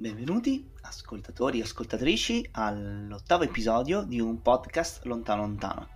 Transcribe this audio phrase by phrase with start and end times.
[0.00, 5.88] Benvenuti, ascoltatori e ascoltatrici, all'ottavo episodio di un podcast lontano lontano.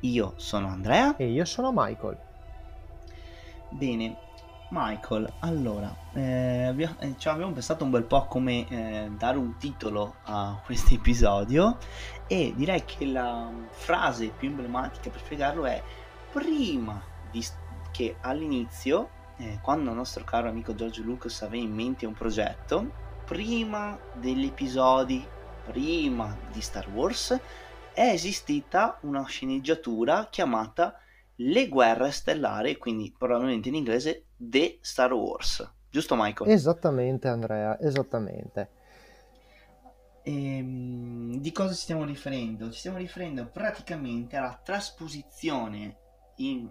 [0.00, 1.16] Io sono Andrea.
[1.16, 2.18] E io sono Michael.
[3.70, 4.16] Bene,
[4.70, 9.56] Michael, allora, eh, abbiamo, eh, ci abbiamo pensato un bel po' come eh, dare un
[9.56, 11.78] titolo a questo episodio
[12.26, 15.80] e direi che la frase più emblematica per spiegarlo è
[16.32, 17.40] prima di,
[17.92, 23.03] che all'inizio, eh, quando il nostro caro amico George Lucas aveva in mente un progetto,
[23.24, 25.26] prima degli episodi,
[25.64, 27.38] prima di Star Wars,
[27.92, 30.98] è esistita una sceneggiatura chiamata
[31.36, 35.68] Le guerre stellari, quindi probabilmente in inglese The Star Wars.
[35.90, 36.50] Giusto Michael?
[36.50, 38.70] Esattamente Andrea, esattamente.
[40.22, 42.70] Ehm, di cosa ci stiamo riferendo?
[42.70, 45.98] Ci stiamo riferendo praticamente alla trasposizione
[46.36, 46.70] in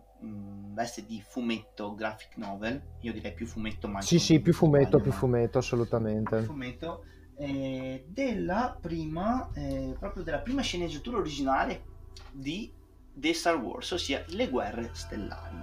[0.73, 5.11] veste di fumetto graphic novel, io direi più fumetto ma Sì, sì, più fumetto, più
[5.11, 6.37] fumetto, assolutamente.
[6.37, 7.03] Più fumetto
[7.35, 11.83] eh, della prima eh, proprio della prima sceneggiatura originale
[12.31, 12.71] di
[13.13, 15.61] The Star Wars, ossia Le guerre stellari.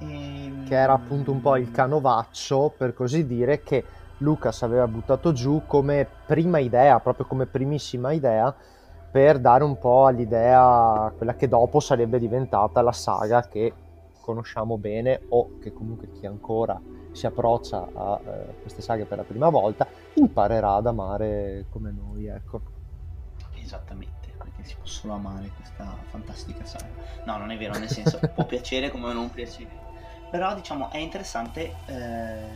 [0.00, 0.44] E...
[0.44, 3.84] Ehm, che era appunto un po' il canovaccio, per così dire, che
[4.18, 8.54] Lucas aveva buttato giù come prima idea, proprio come primissima idea
[9.10, 13.72] per dare un po' all'idea quella che dopo sarebbe diventata la saga che
[14.28, 16.78] conosciamo bene o che comunque chi ancora
[17.12, 22.26] si approccia a eh, queste saghe per la prima volta imparerà ad amare come noi,
[22.26, 22.60] ecco.
[23.54, 26.90] Esattamente, perché si può solo amare questa fantastica saga.
[27.24, 29.86] No, non è vero, nel senso può piacere come non piacere.
[30.30, 32.48] Però diciamo è interessante eh,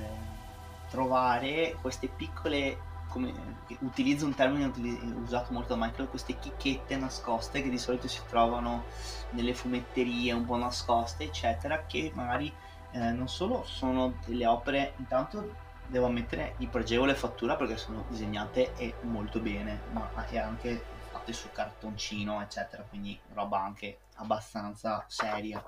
[0.91, 2.77] trovare queste piccole
[3.13, 4.73] come, utilizzo un termine
[5.15, 8.87] usato molto da Michael, queste chicchette nascoste che di solito si trovano
[9.31, 12.57] nelle fumetterie un po' nascoste, eccetera, che magari
[12.91, 18.73] eh, non solo sono delle opere, intanto devo ammettere di pregevole fattura perché sono disegnate
[18.73, 25.63] e molto bene, ma è anche fatte su cartoncino, eccetera, quindi roba anche abbastanza seria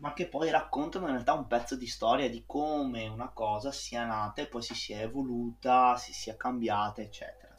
[0.00, 4.04] ma che poi raccontano in realtà un pezzo di storia di come una cosa sia
[4.04, 7.54] nata e poi si sia evoluta, si sia cambiata, eccetera.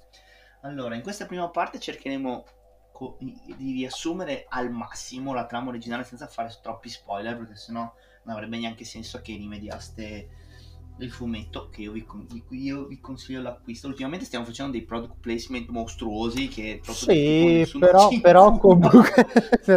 [0.61, 2.45] Allora, in questa prima parte cercheremo
[2.91, 7.81] co- di riassumere al massimo la trama originale senza fare troppi spoiler, perché sennò
[8.23, 10.40] non avrebbe neanche senso che rimediaste
[10.97, 12.05] il fumetto che io vi,
[12.49, 13.87] io vi consiglio l'acquisto.
[13.87, 19.27] Ultimamente stiamo facendo dei product placement mostruosi che Sì, però, però comunque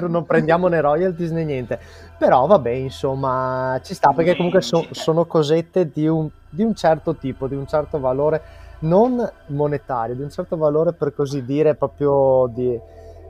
[0.09, 1.79] non prendiamo né royalties né niente.
[2.19, 7.17] Però vabbè, insomma, ci sta perché comunque so, sono cosette di un, di un certo
[7.17, 12.51] tipo, di un certo valore non monetario, di un certo valore per così dire proprio
[12.55, 12.79] di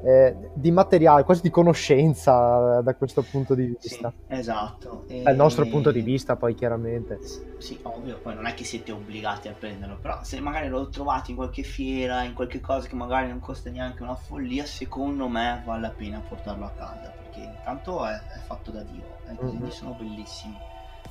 [0.04, 4.12] eh, di materiale, quasi di conoscenza da questo punto di vista.
[4.14, 5.04] Sì, esatto.
[5.08, 5.22] E...
[5.22, 7.18] Dal nostro punto di vista, poi chiaramente.
[7.56, 11.30] Sì, ovvio, poi non è che siete obbligati a prenderlo, però se magari lo trovate
[11.30, 15.62] in qualche fiera, in qualche cosa che magari non costa neanche una follia, secondo me
[15.64, 19.36] vale la pena portarlo a casa, perché intanto è, è fatto da Dio, i eh,
[19.40, 19.68] disegni mm-hmm.
[19.70, 20.56] sono bellissimi.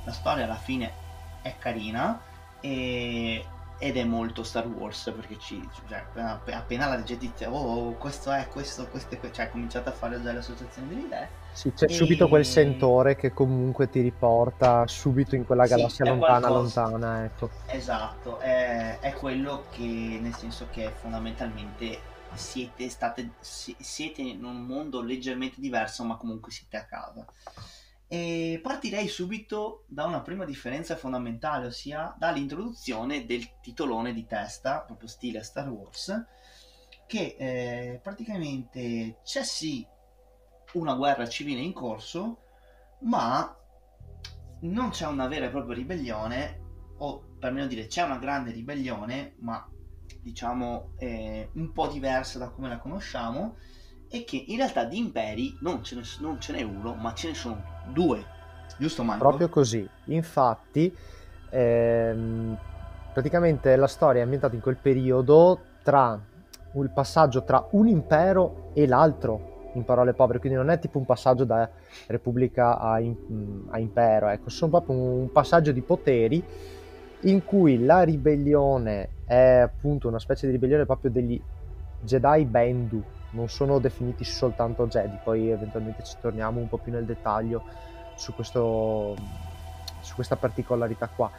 [0.05, 0.91] La storia alla fine
[1.41, 2.21] è carina
[2.59, 3.43] e
[3.77, 8.47] ed è molto Star Wars perché ci, cioè, appena, la leggete dite oh questo è
[8.47, 11.29] questo, questo è questo cioè cominciate a fare già l'associazione delle idee.
[11.51, 11.93] Sì, c'è e...
[11.93, 16.81] subito quel sentore che comunque ti riporta subito in quella galassia sì, lontana qualcosa...
[16.83, 17.49] lontana ecco.
[17.67, 25.01] Esatto è, è, quello che nel senso che fondamentalmente siete state siete in un mondo
[25.01, 27.25] leggermente diverso ma comunque siete a casa
[28.13, 35.07] e partirei subito da una prima differenza fondamentale, ossia dall'introduzione del titolone di testa, proprio
[35.07, 36.23] stile Star Wars,
[37.07, 39.83] che eh, praticamente c'è sì
[40.73, 42.41] una guerra civile in corso,
[42.99, 43.57] ma
[44.59, 46.61] non c'è una vera e propria ribellione,
[46.99, 49.67] o per meglio dire c'è una grande ribellione, ma
[50.21, 53.55] diciamo eh, un po' diversa da come la conosciamo,
[54.07, 57.29] e che in realtà di imperi non ce, ne, non ce n'è uno, ma ce
[57.29, 58.23] ne sono due.
[58.77, 59.19] Giusto Michael?
[59.19, 59.87] Proprio così.
[60.05, 60.95] Infatti,
[61.49, 62.57] ehm,
[63.13, 66.19] praticamente la storia è ambientata in quel periodo tra
[66.75, 71.05] il passaggio tra un impero e l'altro, in parole povere, quindi non è tipo un
[71.05, 71.69] passaggio da
[72.07, 73.15] repubblica a, in,
[73.69, 76.43] a impero, ecco, sono proprio un passaggio di poteri
[77.21, 81.41] in cui la ribellione è appunto una specie di ribellione proprio degli
[82.01, 83.03] Jedi Bendu,
[83.33, 87.63] non sono definiti soltanto Jedi, poi eventualmente ci torniamo un po' più nel dettaglio
[88.15, 89.15] su, questo,
[89.99, 91.31] su questa particolarità qua.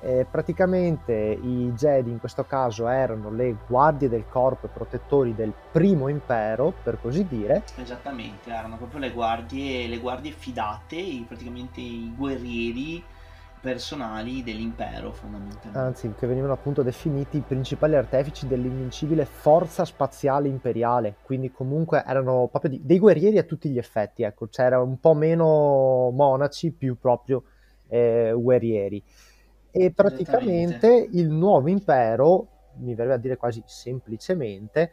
[0.00, 6.08] Eh, praticamente i Jedi in questo caso erano le guardie del corpo protettori del primo
[6.08, 7.64] impero, per così dire.
[7.76, 13.02] Esattamente, erano proprio le guardie, le guardie fidate, praticamente i guerrieri
[13.60, 15.78] personali dell'impero fondamentalmente.
[15.78, 22.48] Anzi, che venivano appunto definiti i principali artefici dell'invincibile forza spaziale imperiale, quindi comunque erano
[22.48, 26.98] proprio di, dei guerrieri a tutti gli effetti, ecco, c'era un po' meno monaci, più
[26.98, 27.44] proprio
[27.88, 29.02] eh, guerrieri.
[29.70, 34.90] E praticamente il nuovo impero, mi verrebbe a dire quasi semplicemente,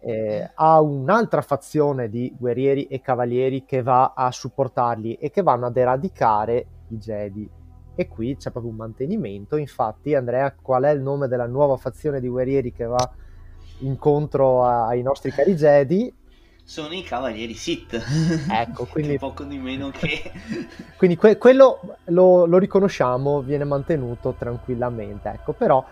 [0.00, 5.66] eh, ha un'altra fazione di guerrieri e cavalieri che va a supportarli e che vanno
[5.66, 7.48] ad eradicare i Jedi.
[7.94, 9.56] E qui c'è proprio un mantenimento.
[9.56, 13.10] Infatti, Andrea, qual è il nome della nuova fazione di guerrieri che va
[13.78, 16.14] incontro ai nostri cari Jedi?
[16.64, 18.00] sono i Cavalieri Sith.
[18.48, 19.18] Ecco, quindi...
[19.18, 20.30] poco di meno che...
[20.96, 25.84] quindi que- quello lo, lo, riconosciamo, viene mantenuto tranquillamente, ecco, però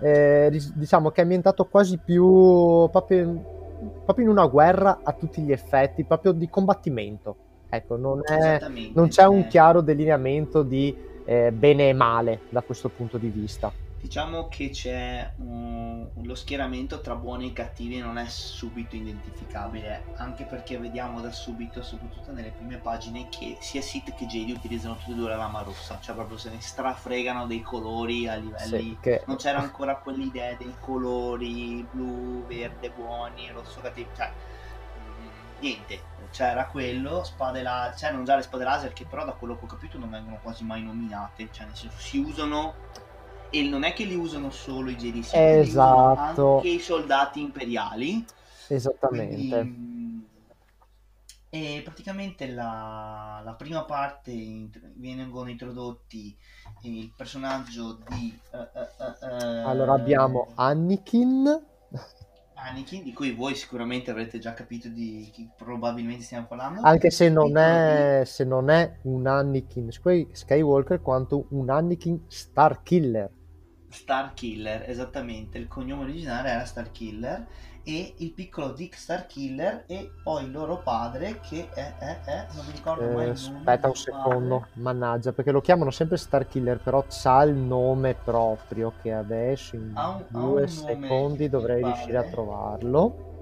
[0.00, 3.56] eh, diciamo che è ambientato quasi più proprio
[4.04, 7.36] proprio in una guerra a tutti gli effetti, proprio di combattimento.
[7.70, 8.58] Ecco, non, è,
[8.94, 10.96] non c'è un chiaro delineamento di
[11.28, 13.70] eh, bene e male da questo punto di vista.
[14.00, 20.44] Diciamo che c'è um, lo schieramento tra buoni e cattivi non è subito identificabile, anche
[20.44, 25.10] perché vediamo da subito, soprattutto nelle prime pagine, che sia Sith che Jedi utilizzano tutti
[25.10, 28.78] e due la lama rossa, cioè proprio se ne strafregano dei colori a livelli...
[28.78, 29.24] Sì, che...
[29.26, 34.30] Non c'era ancora quell'idea dei colori blu, verde, buoni, rosso, cattivi, cioè
[35.60, 36.00] niente,
[36.30, 39.68] c'era quello, spade laser, c'erano già le spade laser che però da quello che ho
[39.68, 42.74] capito non vengono quasi mai nominate, cioè nel senso si usano
[43.50, 46.56] e non è che li usano solo i Jedi Sith, esatto.
[46.56, 48.24] anche i soldati imperiali.
[48.68, 49.34] Esattamente.
[49.34, 50.26] Quindi,
[51.50, 56.36] e praticamente la, la prima parte int- vengono introdotti
[56.82, 58.38] il personaggio di...
[58.50, 61.64] Uh, uh, uh, allora abbiamo Anakin.
[62.60, 66.80] Anakin, di cui voi sicuramente avrete già capito di chi probabilmente stiamo parlando.
[66.82, 73.30] Anche se non, è, se non è un Anakin Skywalker, quanto un Anakin Starkiller.
[73.88, 77.46] Starkiller, esattamente, il cognome originale era Starkiller
[77.88, 82.66] e il piccolo Dick Starkiller e poi il loro padre che è, è, è non
[82.66, 83.56] mi ricordo eh, mai il nome.
[83.56, 84.70] Aspetta un secondo, padre.
[84.74, 90.22] mannaggia, perché lo chiamano sempre Starkiller, però c'ha il nome proprio che adesso in un,
[90.28, 93.40] due secondi dovrei riuscire a trovarlo.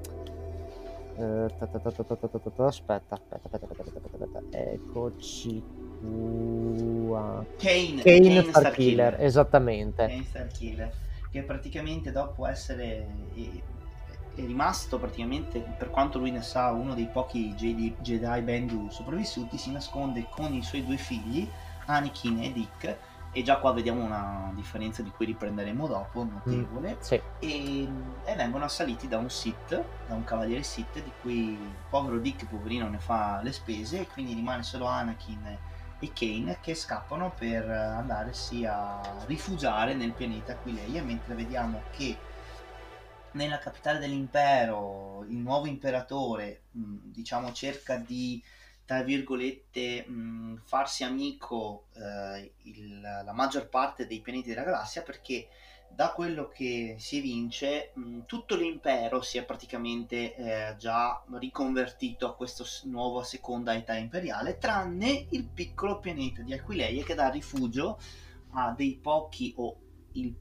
[1.16, 5.60] aspetta, aspetta, aspetta, aspetta, aspetta, eccoci
[7.08, 7.44] qua.
[7.58, 10.06] Kane, Kane, Starkiller, Starkiller, esattamente.
[10.06, 10.92] Kane Starkiller,
[11.32, 13.08] che praticamente dopo essere
[14.36, 19.56] è rimasto praticamente, per quanto lui ne sa, uno dei pochi Jedi, Jedi Bendu sopravvissuti,
[19.56, 21.48] si nasconde con i suoi due figli,
[21.86, 22.96] Anakin e Dick,
[23.32, 27.20] e già qua vediamo una differenza di cui riprenderemo dopo, notevole, mm, sì.
[27.38, 27.88] e,
[28.24, 29.70] e, vengono assaliti da un Sith,
[30.06, 34.06] da un cavaliere Sith, di cui il povero Dick, poverino, ne fa le spese, e
[34.06, 35.58] quindi rimane solo Anakin
[35.98, 42.16] e Kane che scappano per andarsi a rifugiare nel pianeta Aquileia, mentre vediamo che
[43.36, 48.42] nella capitale dell'impero il nuovo imperatore, diciamo, cerca di
[48.84, 55.48] tra virgolette, mh, farsi amico eh, il, la maggior parte dei pianeti della galassia perché
[55.88, 62.36] da quello che si evince mh, tutto l'impero si è praticamente eh, già riconvertito a
[62.36, 67.98] questa nuova seconda età imperiale tranne il piccolo pianeta di Aquileia che dà rifugio
[68.50, 69.76] a dei pochi o
[70.12, 70.32] il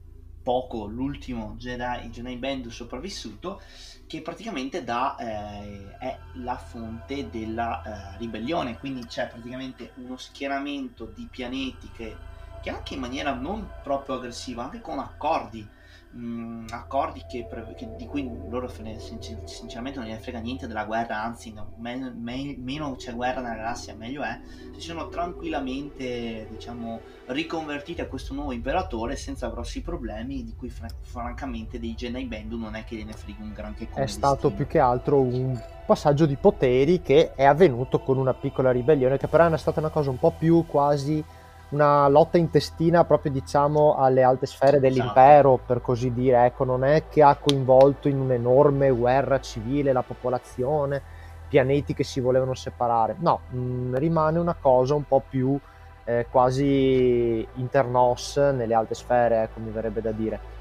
[0.46, 3.60] poco l'ultimo Jedi, Jedi Band sopravvissuto
[4.06, 11.06] che praticamente dà, eh, è la fonte della eh, ribellione, quindi c'è praticamente uno schieramento
[11.06, 12.16] di pianeti che,
[12.62, 15.68] che anche in maniera non proprio aggressiva, anche con accordi
[16.16, 21.52] mh, accordi che, che, di cui loro sinceramente non gliene frega niente della guerra, anzi
[21.52, 24.38] no, me, me, meno c'è guerra nella galassia meglio è,
[24.74, 30.94] si sono tranquillamente diciamo riconvertiti a questo nuovo imperatore senza grossi problemi di cui fr-
[31.02, 34.78] francamente dei Jedi Bendu non è che gliene frega un granché È stato più che
[34.78, 39.58] altro un passaggio di poteri che è avvenuto con una piccola ribellione che però è
[39.58, 41.24] stata una cosa un po' più quasi
[41.68, 45.66] una lotta intestina proprio diciamo alle alte sfere dell'impero esatto.
[45.66, 51.02] per così dire ecco non è che ha coinvolto in un'enorme guerra civile la popolazione
[51.48, 53.16] pianeti che si volevano separare.
[53.18, 55.58] No mh, mm, rimane una cosa un po' più
[56.04, 60.54] eh, quasi internos nelle alte sfere ecco mi verrebbe da dire.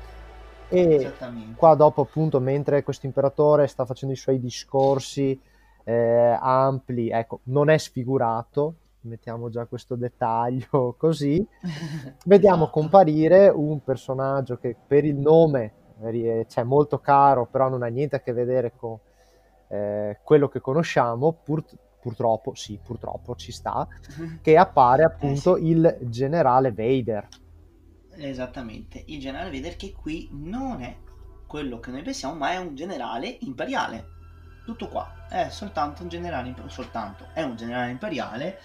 [0.68, 1.14] E
[1.56, 5.40] qua dopo appunto mentre questo imperatore sta facendo i suoi discorsi
[5.84, 8.74] eh, ampli ecco non è sfigurato
[9.06, 11.46] mettiamo già questo dettaglio così,
[12.26, 12.80] vediamo esatto.
[12.80, 18.18] comparire un personaggio che per il nome c'è cioè, molto caro, però non ha niente
[18.18, 18.98] a che vedere con
[19.70, 21.64] eh, quello che conosciamo, pur,
[22.00, 23.88] purtroppo, sì, purtroppo ci sta,
[24.42, 25.68] che appare appunto Eh, sì.
[25.70, 27.28] il generale Vader.
[28.18, 30.98] Esattamente, il generale Vader che qui non è
[31.48, 34.14] quello che noi pensiamo, ma è un generale imperiale.
[34.66, 38.60] Tutto qua, è soltanto un generale, soltanto, è un generale imperiale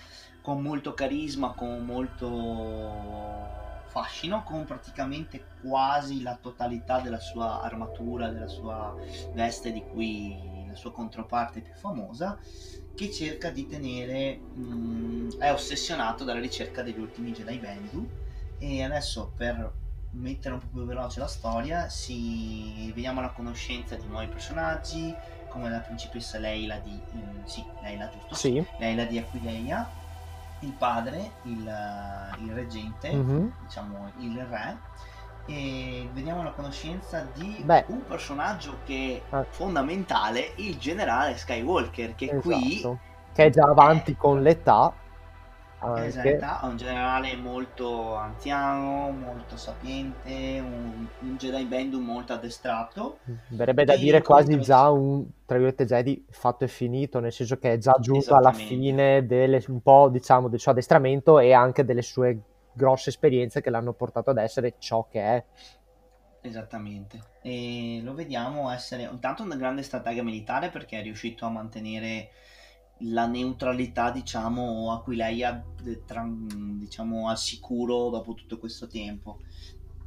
[0.50, 3.47] con molto carisma, con molto
[3.87, 8.92] fascino, con praticamente quasi la totalità della sua armatura, della sua
[9.33, 12.37] veste di cui la sua controparte più famosa,
[12.97, 18.09] che cerca di tenere, mh, è ossessionato dalla ricerca degli ultimi Jedi Bendu
[18.59, 19.73] e adesso per
[20.12, 22.90] mettere un po' più veloce la storia, si...
[22.92, 25.14] vediamo la conoscenza di nuovi personaggi,
[25.49, 26.90] come la principessa Leila di...
[26.90, 28.35] mm, sì, Leila giusto?
[28.35, 28.64] Sì.
[28.78, 30.00] Leila di Aquileia,
[30.61, 31.61] il padre, il,
[32.40, 33.52] il reggente, Mhm.
[33.67, 34.79] diciamo il re,
[35.47, 37.85] e vediamo la conoscenza di Beh.
[37.88, 39.45] un personaggio che è Ah.
[39.50, 42.99] fondamentale, il generale Skywalker, che qui Esatto.
[43.33, 44.93] Che è già avanti con l'età,
[45.82, 46.60] Esatto, anche.
[46.60, 53.20] è un generale molto anziano, molto sapiente, un, un Jedi Bendu molto addestrato.
[53.49, 57.58] Verrebbe da Che dire quasi già un, tra virgolette, Jedi fatto e finito, nel senso
[57.58, 61.84] che è già giunto alla fine delle- un po', diciamo, del suo addestramento e anche
[61.84, 62.40] delle sue
[62.72, 65.44] grosse esperienze che l'hanno portato ad essere ciò che è.
[66.42, 67.20] Esattamente.
[67.42, 72.30] E lo vediamo essere intanto un grande stratega militare perché è riuscito a mantenere
[73.00, 79.38] la neutralità, diciamo, Aquileia, de- tra- diciamo, al sicuro dopo tutto questo tempo.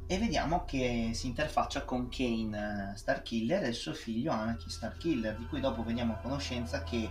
[0.06, 5.36] E vediamo che si interfaccia con Kane eh, Starkiller e il suo figlio Anakin Starkiller,
[5.36, 7.10] di cui dopo veniamo a conoscenza che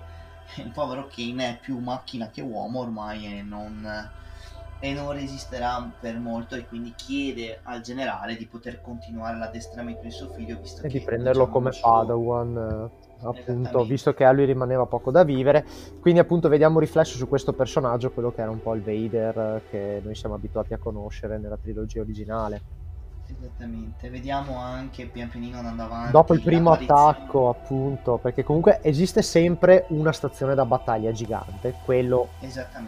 [0.58, 4.12] il povero Kane è più macchina che uomo ormai e non,
[4.80, 10.12] e non resisterà per molto e quindi chiede al generale di poter continuare l'addestramento di
[10.12, 14.32] suo figlio visto E che di prenderlo diciamo, come Padawan, eh, appunto, visto che a
[14.32, 15.66] lui rimaneva poco da vivere.
[16.00, 19.62] Quindi, appunto, vediamo riflesso su questo personaggio, quello che era un po' il Vader eh,
[19.70, 22.62] che noi siamo abituati a conoscere nella trilogia originale.
[23.26, 26.12] Esattamente, vediamo anche pian pianino andando avanti.
[26.12, 32.30] Dopo il primo attacco, appunto, perché comunque esiste sempre una stazione da battaglia gigante, quello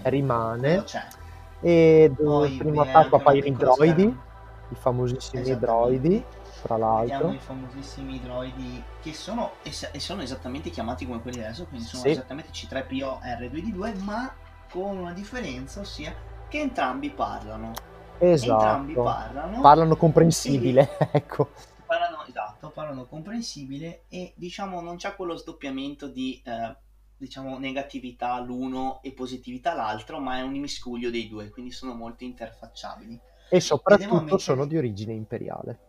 [0.04, 0.84] rimane.
[0.84, 1.24] Quello.
[1.62, 6.24] E dopo il primo attacco appaiono i droidi, i famosissimi droidi,
[6.66, 7.32] tra l'altro.
[7.32, 12.02] i famosissimi droidi che sono, es- e sono esattamente chiamati come quelli adesso, quindi sono
[12.04, 12.10] Sì.
[12.10, 14.34] esattamente C3PO R2D2, ma
[14.72, 16.14] con una differenza, ossia
[16.48, 17.72] che entrambi parlano.
[18.18, 19.04] Entrambi Esatto.
[19.04, 19.62] parlano.
[19.62, 21.50] Parlano comprensibile, ecco.
[21.86, 26.76] parlano, esatto, parlano comprensibile e diciamo non c'è quello sdoppiamento di eh,
[27.18, 32.24] diciamo negatività l'uno e positività l'altro, ma è un miscuglio dei due, quindi sono molto
[32.24, 33.20] interfacciabili.
[33.50, 35.80] E soprattutto ammettere- sono di origine imperiale.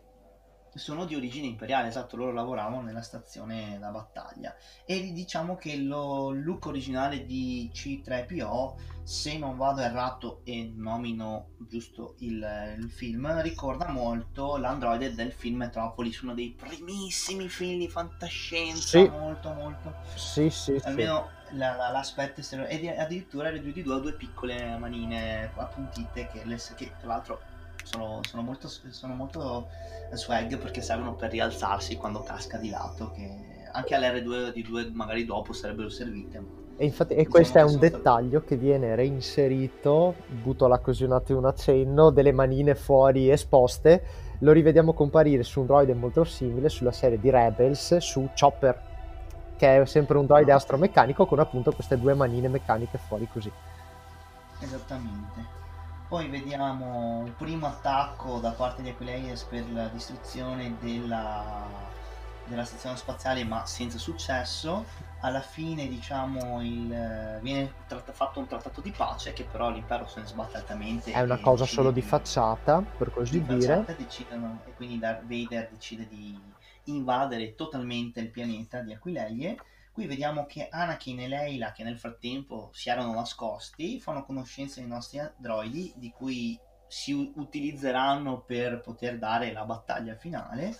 [0.77, 4.55] Sono di origine imperiale, esatto, loro lavoravano nella stazione da battaglia.
[4.85, 12.15] E diciamo che lo look originale di C3PO, se non vado errato e nomino giusto
[12.19, 18.99] il, il film, ricorda molto l'androide del film Metropolis, uno dei primissimi film di fantascienza,
[18.99, 19.07] Sì.
[19.09, 20.85] molto molto Sì, sì, sì.
[20.87, 26.27] almeno la- la- l'aspetto esterno e di- addirittura le 2D2 ha due piccole manine appuntite
[26.27, 27.41] che, le- che tra l'altro
[27.87, 29.67] sono, sono molto, sono molto
[30.11, 35.89] swag perché servono per rialzarsi quando casca di lato che anche all'R2D2 magari dopo sarebbero
[35.89, 41.03] servite ma E infatti, e questo è un dettaglio che viene reinserito, butto là così
[41.05, 44.03] un attimo un accenno, delle manine fuori esposte,
[44.39, 48.79] lo rivediamo comparire su un droide molto simile sulla serie di Rebels su Chopper,
[49.55, 50.55] che è sempre un droide Ah.
[50.55, 53.51] astromeccanico con appunto queste due manine meccaniche fuori così.
[54.59, 55.56] Esattamente.
[56.07, 61.65] Poi vediamo un primo attacco da parte di Aquileias per la distruzione della,
[62.45, 64.85] della stazione spaziale, ma senza successo.
[65.19, 70.21] Alla fine, diciamo, il, viene tratta- fatto un trattato di pace che però l'impero se
[70.21, 71.11] ne sbatte altamente.
[71.11, 73.83] È una cosa solo di facciata, per così di dire.
[73.97, 76.39] decidono- e quindi Darth Vader decide di
[76.85, 79.57] invadere totalmente il pianeta di Aquileie.
[79.97, 84.87] Qui vediamo che Anakin e Leila, che nel frattempo si erano nascosti, fanno conoscenza dei
[84.87, 90.71] nostri droidi, di cui si u- utilizzeranno per poter dare la battaglia finale.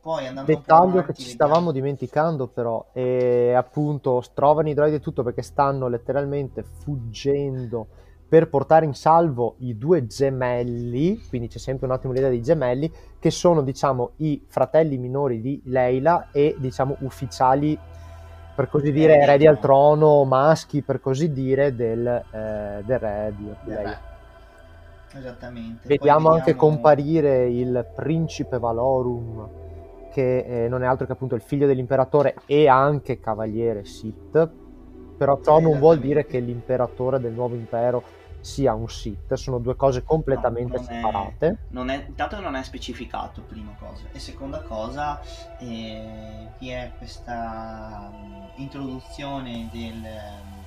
[0.00, 5.00] Poi andando Dettaglio che ci vediamo- stavamo dimenticando però, e appunto trovano i droidi e
[5.00, 7.88] tutto perché stanno letteralmente fuggendo
[8.26, 12.90] per portare in salvo i due gemelli, quindi c'è sempre un attimo l'idea dei gemelli,
[13.18, 17.78] che sono diciamo i fratelli minori di Leila e diciamo ufficiali,
[18.56, 20.24] per così dire, Eredi al trono.
[20.24, 23.98] maschi per così dire, del, eh, del re di re.
[25.14, 25.86] Esattamente.
[25.86, 29.48] Vediamo Poi anche vediamo- comparire il principe Valorum,
[30.12, 34.50] che eh, non è altro che appunto il figlio dell'imperatore e anche cavaliere Sith.
[35.16, 38.02] però ciò non vuol dire che l'imperatore del nuovo impero
[38.46, 41.56] sia un Sith, sono due cose completamente No, non è- separate.
[41.70, 44.04] Non è, intanto non è specificato, prima cosa.
[44.12, 45.20] E seconda cosa,
[45.58, 50.62] eh, vi è questa mm, introduzione del, mm,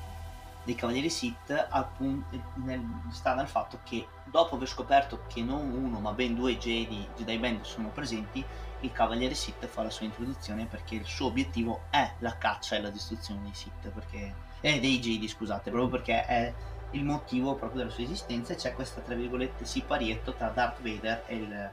[0.66, 2.22] dei Cavalieri Sith al pun-
[2.66, 7.08] nel- sta nel fatto che dopo aver scoperto che non uno ma ben due Jedi,
[7.16, 8.44] Jedi Band sono presenti,
[8.82, 12.82] il Cavaliere Sith fa la sua introduzione perché il suo obiettivo è la caccia e
[12.82, 16.54] la distruzione dei Sith, perché, eh, dei Jedi scusate, proprio perché è
[16.92, 21.24] il motivo proprio della sua esistenza e c'è questa tra virgolette siparietto tra Darth Vader
[21.28, 21.72] e il,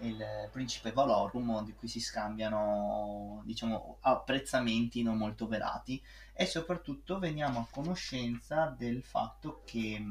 [0.00, 6.02] il principe Valorum di cui si scambiano diciamo apprezzamenti non molto velati.
[6.34, 10.04] E soprattutto veniamo a conoscenza del fatto che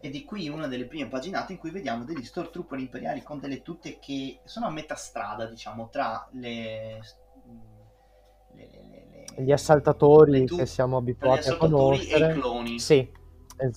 [0.00, 3.62] e di qui una delle prime paginate in cui vediamo degli stormtrooper imperiali con delle
[3.62, 7.00] tute che sono a metà strada diciamo tra le,
[8.54, 12.32] le- le- le- Gli assaltatori tu- che siamo abituati a assaltatori e i conoscere.
[12.34, 12.78] cloni.
[12.78, 13.10] Sì,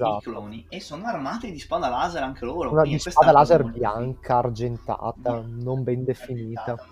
[0.01, 0.19] i esatto.
[0.19, 5.41] cloni e sono armati di spada laser anche loro Una di spada laser bianca, argentata,
[5.41, 5.43] Sì.
[5.43, 6.75] non ben definita.
[6.75, 6.87] figa.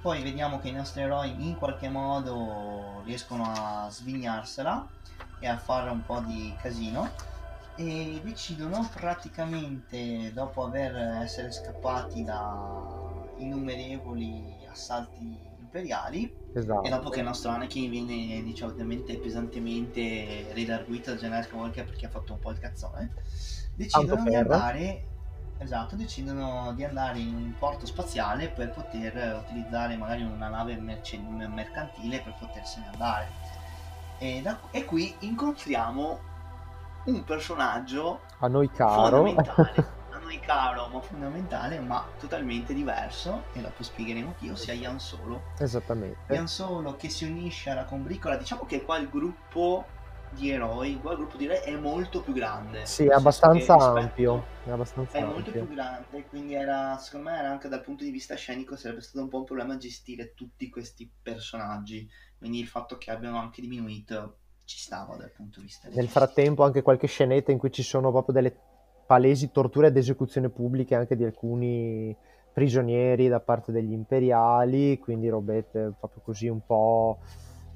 [0.00, 4.90] poi vediamo che i nostri eroi in qualche modo riescono a svignarsela
[5.38, 7.14] e a fare un po' di casino
[7.74, 16.82] e decidono praticamente dopo aver essere scappati da innumerevoli assalti imperiali Esatto.
[16.82, 18.74] e dopo che il nostro Anakin viene diciamo
[19.20, 23.10] pesantemente redarguito da General Skywalker perché ha fatto un po' il cazzone
[23.74, 25.06] decidono di andare
[25.56, 31.18] esatto decidono di andare in un porto spaziale per poter utilizzare magari una nave merce-
[31.18, 33.28] mercantile per potersene andare
[34.18, 36.18] e, da- e qui incontriamo
[37.04, 39.34] un personaggio A noi caro.
[40.40, 46.32] caro ma fondamentale ma totalmente diverso e dopo spiegheremo chi ossia Ian Solo Esattamente.
[46.34, 49.86] Ian Solo che si unisce alla combricola diciamo che qua il gruppo
[50.30, 54.44] di eroi qua il gruppo di eroi è molto più grande Sì, è abbastanza ampio.
[54.64, 55.64] È abbastanza è molto ampio.
[55.66, 59.22] più grande quindi era secondo me era anche dal punto di vista scenico sarebbe stato
[59.22, 64.38] un po' un problema gestire tutti questi personaggi quindi il fatto che abbiano anche diminuito
[64.64, 68.10] ci stava dal punto di vista Nel frattempo anche qualche scenetta in cui ci sono
[68.10, 68.56] proprio delle
[69.06, 72.14] palesi torture ed esecuzioni pubbliche anche di alcuni
[72.52, 77.18] prigionieri da parte degli imperiali, quindi robette proprio così un po'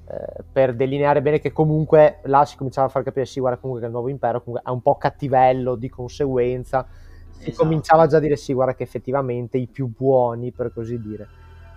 [0.09, 3.81] eh, per delineare bene che comunque là si cominciava a far capire sì guarda comunque
[3.81, 6.87] che il nuovo impero comunque è un po' cattivello di conseguenza
[7.29, 7.63] si Esatto.
[7.63, 11.27] cominciava già a dire sì guarda che effettivamente i più buoni per così dire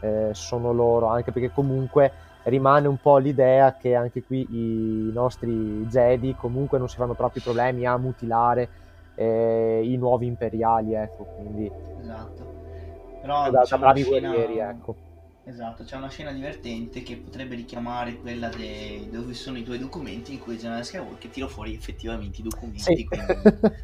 [0.02, 2.12] eh, sono loro anche perché comunque
[2.44, 7.40] rimane un po' l'idea che anche qui i nostri Jedi comunque non si fanno troppi
[7.40, 8.68] problemi a mutilare
[9.20, 12.58] eh, i nuovi imperiali ecco quindi esatto.
[13.20, 14.96] Però da, da diciamo, bravi scena- guerrieri ecco.
[15.42, 20.34] Esatto, c'è una scena divertente che potrebbe richiamare quella de- dove sono i due documenti
[20.34, 23.04] in cui il generale Skywalker tira fuori effettivamente i documenti, sì.
[23.04, 23.26] quindi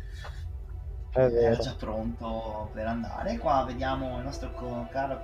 [1.10, 3.38] è era già pronto per andare.
[3.38, 4.52] Qua vediamo il nostro
[4.90, 5.20] caro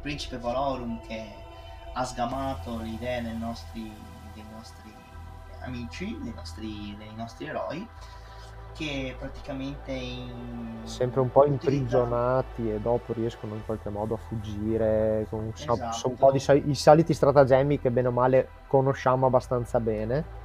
[0.00, 1.44] principe Valorum che
[1.92, 4.94] ha sgamato le idee dei nostri, dei nostri
[5.60, 7.88] amici, dei nostri, dei nostri eroi,
[8.76, 14.18] che praticamente in- sempre un po' utilizza- imprigionati e dopo riescono in qualche modo a
[14.18, 16.08] fuggire con Esatto.
[16.08, 20.44] un po' di i soliti stratagemmi che bene o male conosciamo abbastanza bene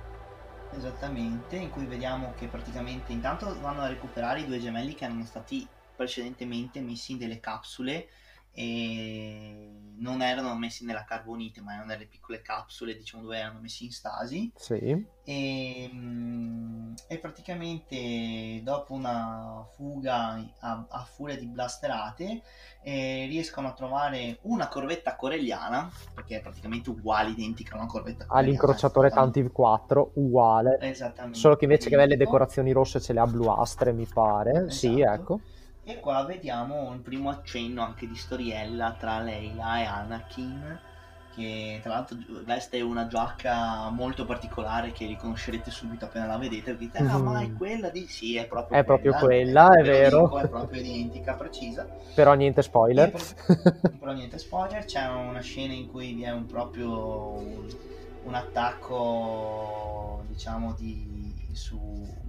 [0.74, 5.26] Esattamente, in cui vediamo che praticamente intanto vanno a recuperare i due gemelli che erano
[5.26, 8.08] stati precedentemente messi in delle capsule
[8.54, 13.86] e non erano messi nella carbonite, ma erano delle piccole capsule, diciamo, dove erano messi
[13.86, 14.52] in stasi.
[14.56, 22.42] sì E, mm, e praticamente dopo una fuga a, a furia di blasterate
[22.82, 28.26] eh, riescono a trovare una corvetta corelliana, perché è praticamente uguale, identica a una corvetta
[28.26, 28.58] corelliana.
[28.58, 29.10] all'incrociatore.
[29.12, 31.38] Tantive 4 uguale Esattamente.
[31.38, 35.00] solo che invece che avere le decorazioni rosse ce le ha bluastre mi pare sì
[35.00, 35.14] Esatto.
[35.14, 35.40] ecco
[35.84, 40.80] E qua vediamo il primo accenno anche di storiella tra Leila e Anakin,
[41.34, 46.78] che tra l'altro veste una giacca molto particolare che riconoscerete subito appena la vedete.
[46.78, 47.24] Dite, ah, Mhm.
[47.24, 48.06] ma è quella di...
[48.08, 50.22] Sì, è proprio È proprio quella, quella, è lo vero.
[50.22, 51.88] dico, è proprio identica, precisa.
[52.14, 53.36] però niente spoiler per-
[53.98, 56.90] però niente spoiler, c'è una scena in cui vi è un proprio
[57.40, 57.68] un,
[58.24, 62.21] un attacco, diciamo, di su un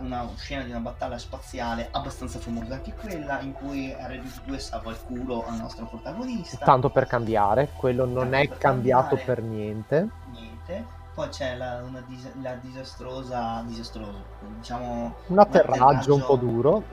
[0.00, 5.00] una scena di una battaglia spaziale abbastanza famosa anche quella in cui R2 salva il
[5.02, 6.64] culo al nostro protagonista.
[6.64, 9.24] tanto per cambiare quello non Tanto è per cambiato cambiare.
[9.34, 10.96] per niente Niente.
[11.14, 16.84] Poi c'è la, una dis- la disastrosa, disastroso, diciamo un atterraggio un po' duro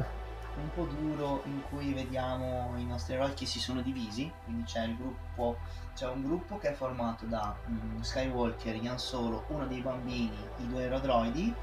[0.55, 4.85] un po' duro in cui vediamo i nostri eroi che si sono divisi, quindi c'è
[4.85, 5.57] il gruppo,
[5.93, 10.67] c'è un gruppo che è formato da um, Skywalker, Ian Solo, uno dei bambini, i
[10.69, 11.53] due aerodroidi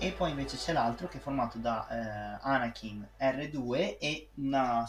[0.00, 4.88] e poi invece c'è l'altro che è formato da eh, Anakin R2 e una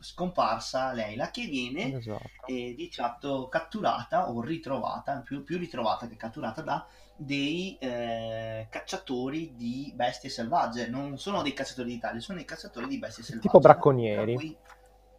[0.00, 2.30] scomparsa Leila che viene esatto.
[2.46, 9.54] eh, di fatto catturata o ritrovata, più, più ritrovata che catturata da dei eh, cacciatori
[9.56, 10.88] di bestie selvagge.
[10.88, 13.48] Non sono dei cacciatori d'Italia, sono dei cacciatori di bestie selvagge.
[13.48, 14.34] Tipo bracconieri.
[14.34, 14.56] Cui,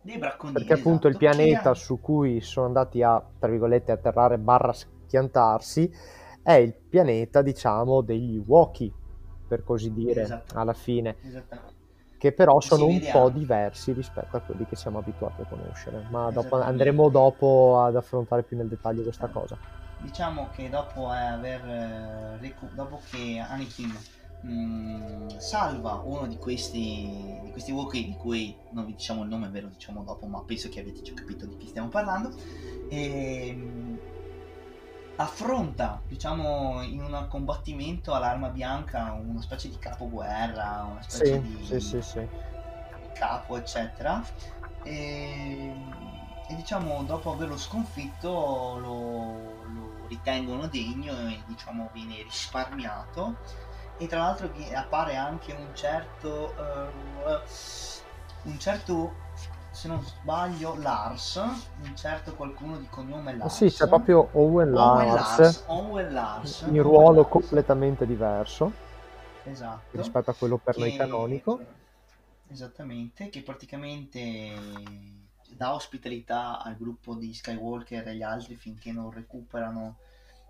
[0.01, 0.65] dei bracconieri.
[0.65, 1.75] Perché appunto esatto, il pianeta ha...
[1.75, 5.91] su cui sono andati a, tra virgolette, atterrare barra schiantarsi
[6.41, 8.91] è il pianeta, diciamo, degli Woki,
[9.49, 10.57] per così dire, esatto.
[10.57, 11.17] alla fine.
[12.17, 16.05] Che però sono un po' diversi rispetto a quelli che siamo abituati a conoscere.
[16.09, 19.57] Ma dopo, andremo dopo ad affrontare più nel dettaglio questa cosa
[19.99, 23.93] diciamo che dopo aver eh, recu- dopo che Anakin
[24.41, 29.29] mh, mm, salva uno di questi di questi Wookiee di cui non vi diciamo il
[29.29, 32.31] nome ve lo diciamo dopo ma penso che avete già capito di chi stiamo parlando
[32.89, 33.95] e, mh, mm,
[35.21, 41.79] affronta diciamo in un combattimento all'arma bianca una specie di capoguerra una specie sì, di,
[41.79, 42.27] sì, sì,
[43.19, 44.23] capo eccetera.
[44.83, 45.75] E,
[46.47, 53.35] e diciamo dopo averlo sconfitto lo, lo ritengono degno e diciamo viene risparmiato.
[53.97, 59.27] E tra l'altro appare anche un certo uh, un certo
[59.79, 65.07] se non sbaglio Lars un certo qualcuno di cognome Lars sì c'è proprio Owen Lars,
[65.07, 66.61] Owen Lars, Owen Lars.
[66.67, 67.29] In ruolo Lars.
[67.29, 68.87] completamente diverso
[69.43, 69.97] esatto.
[69.97, 71.59] rispetto a quello per che, noi canonico.
[72.47, 74.51] Esattamente che praticamente
[75.55, 79.97] dà ospitalità al gruppo di Skywalker e agli altri finché non recuperano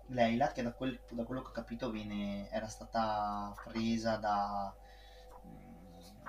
[0.06, 4.74] Leila, che da, quel, da quello che ho capito viene, era stata presa da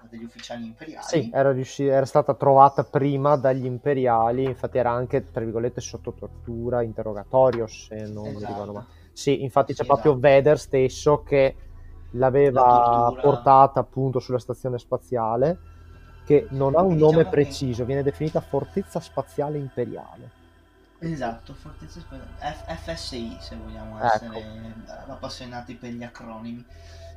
[0.09, 1.05] degli ufficiali imperiali.
[1.05, 6.13] Sì, era, riusci- era, stata trovata prima dagli imperiali, infatti era anche, tra virgolette, sotto
[6.13, 8.45] tortura, interrogatorio, se non esatto.
[8.45, 8.87] ricordo male.
[9.11, 10.27] Sì, infatti c'è sì, proprio esatto.
[10.27, 11.55] Vader stesso che
[12.11, 15.57] l'aveva portata appunto sulla stazione spaziale
[16.25, 20.29] che non ha un diciamo nome preciso, viene definita Fortezza Spaziale Imperiale.
[20.99, 24.15] Esatto, Fortezza Spaziale, F- FSI se vogliamo ecco.
[24.15, 24.73] essere
[25.07, 26.63] appassionati per gli acronimi.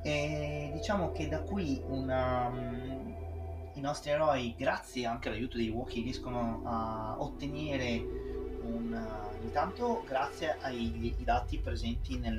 [0.07, 3.15] E diciamo che da qui una, um,
[3.73, 8.05] i nostri eroi, grazie anche all'aiuto dei Wookiee, riescono a ottenere
[8.65, 9.23] un...
[9.41, 12.39] Intanto grazie ai, dati presenti nel,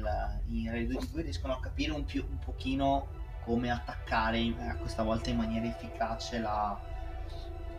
[0.50, 3.08] in Ray 2 riescono a capire un, più, un pochino
[3.44, 6.80] come attaccare eh, questa volta in maniera efficace la,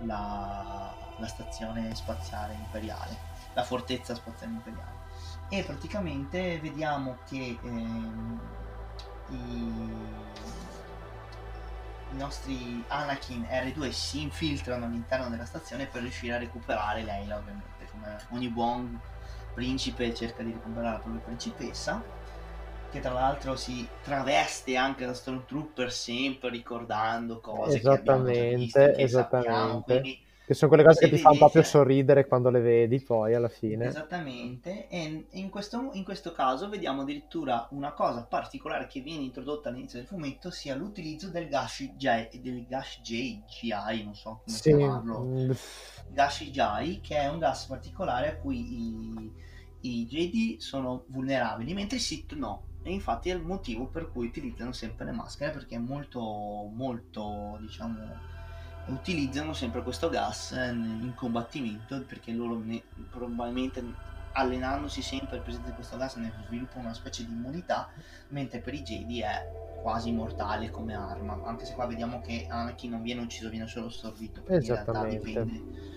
[0.00, 3.16] la, la stazione spaziale imperiale,
[3.54, 4.94] la fortezza spaziale imperiale.
[5.48, 8.40] E praticamente vediamo che ehm,
[9.30, 10.14] i,
[12.10, 18.16] nostri Anakin R2 si infiltrano all'interno della stazione per riuscire a recuperare Leila, ovviamente, come
[18.30, 18.98] ogni buon
[19.54, 22.02] principe cerca di recuperare la propria principessa
[22.90, 29.48] che tra l'altro si traveste anche da Stormtrooper sempre ricordando cose esattamente, che esattamente.
[29.48, 33.34] Sappiamo, quindi che sono quelle cose che ti fanno proprio sorridere quando le vedi poi
[33.34, 33.86] alla fine.
[33.86, 39.70] Esattamente, e in questo, in questo, caso vediamo addirittura una cosa particolare che viene introdotta
[39.70, 44.56] all'inizio del fumetto, sia l'utilizzo del Gashi J, del Gashi J, GI, non so come
[44.56, 44.72] sì.
[44.72, 45.50] chiamarlo, mm.
[46.10, 49.32] Gashi Jai, che è un gas particolare a cui i,
[49.80, 54.28] i JD sono vulnerabili, mentre i Sith no e infatti è il motivo per cui
[54.28, 56.20] utilizzano sempre le maschere perché è molto
[56.72, 58.35] molto diciamo
[58.86, 63.82] utilizzano sempre questo gas in combattimento perché loro ne, probabilmente
[64.32, 67.88] allenandosi sempre presente questo gas ne sviluppano una specie di immunità
[68.28, 69.50] mentre per i Jedi è
[69.82, 73.86] quasi mortale come arma anche se qua vediamo che Anakin non viene ucciso viene solo
[73.86, 75.94] assorbito perché in realtà dipende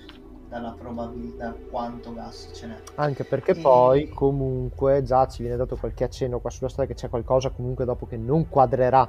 [0.49, 2.81] dalla probabilità quanto gas ce n'è.
[2.95, 3.61] Anche perché e...
[3.61, 7.85] poi comunque già ci viene dato qualche accenno qua sulla storia che c'è qualcosa comunque
[7.85, 9.07] dopo che non quadrerà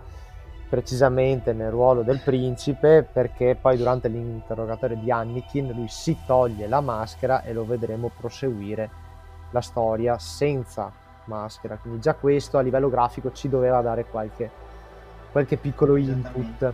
[0.71, 6.81] precisamente nel ruolo del principe perché poi durante l'interrogatorio di Anakin lui si toglie la
[6.81, 8.89] maschera e lo vedremo proseguire
[9.51, 10.93] la storia senza
[11.25, 11.77] maschera.
[11.77, 14.49] Quindi già questo a livello grafico ci doveva dare qualche,
[15.33, 16.73] qualche piccolo input.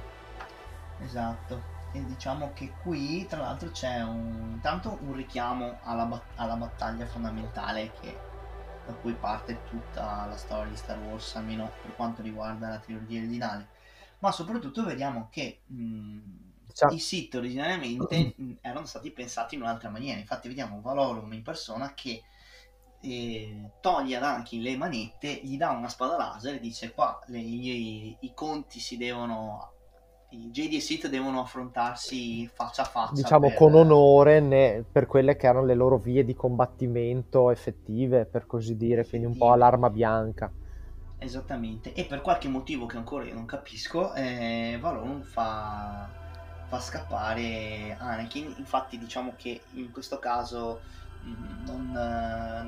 [1.03, 1.75] Esatto.
[1.93, 7.93] E diciamo che qui tra l'altro c'è un, intanto un richiamo alla, alla battaglia fondamentale
[7.99, 8.15] che,
[8.85, 13.21] da cui parte tutta la storia di Star Wars, almeno per quanto riguarda la trilogia
[13.21, 13.76] originale.
[14.27, 16.19] Ma soprattutto vediamo che mh,
[16.73, 16.93] Ciao.
[16.93, 20.19] i Sith originariamente mh, erano stati pensati in un'altra maniera.
[20.19, 22.25] Infatti vediamo Valorum in persona che
[23.03, 27.39] eh, toglie ad Anakin le manette, gli dà una spada laser e dice qua le,
[27.39, 29.75] i, i conti si devono
[30.31, 33.13] i Jedi e Sith devono affrontarsi faccia a faccia.
[33.13, 33.57] Diciamo per...
[33.57, 38.77] con onore ne, per quelle che erano le loro vie di combattimento effettive, per così
[38.77, 40.51] dire, quindi un po' all'arma bianca.
[41.19, 46.09] Esattamente, e per qualche motivo che ancora io non capisco, eh, Valon fa,
[46.67, 48.55] fa scappare Anakin.
[48.59, 50.81] Infatti, diciamo che in questo caso
[51.25, 51.91] mm, non,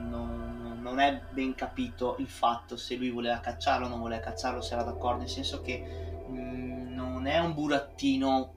[0.08, 4.62] non, non, è ben capito il fatto se lui voleva cacciarlo o non voleva cacciarlo,
[4.62, 8.54] se era d'accordo, nel senso che mh, mm, non è un burattino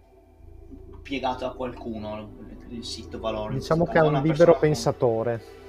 [1.03, 2.29] piegato a qualcuno
[2.69, 3.51] il sito Valor.
[3.51, 5.59] Diciamo che è un libero pensatore.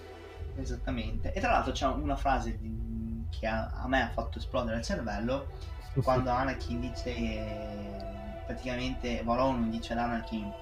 [0.54, 1.32] Esattamente.
[1.32, 2.91] E tra l'altro c'è una frase di
[3.38, 5.46] che a, a me ha fatto esplodere il cervello
[6.02, 10.52] quando Anakin dice praticamente Valon dice ad Anakin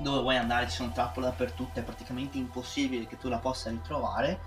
[0.00, 0.68] dove vuoi andare?
[0.68, 4.40] Ci sono trappole dappertutto è praticamente impossibile che tu la possa ritrovare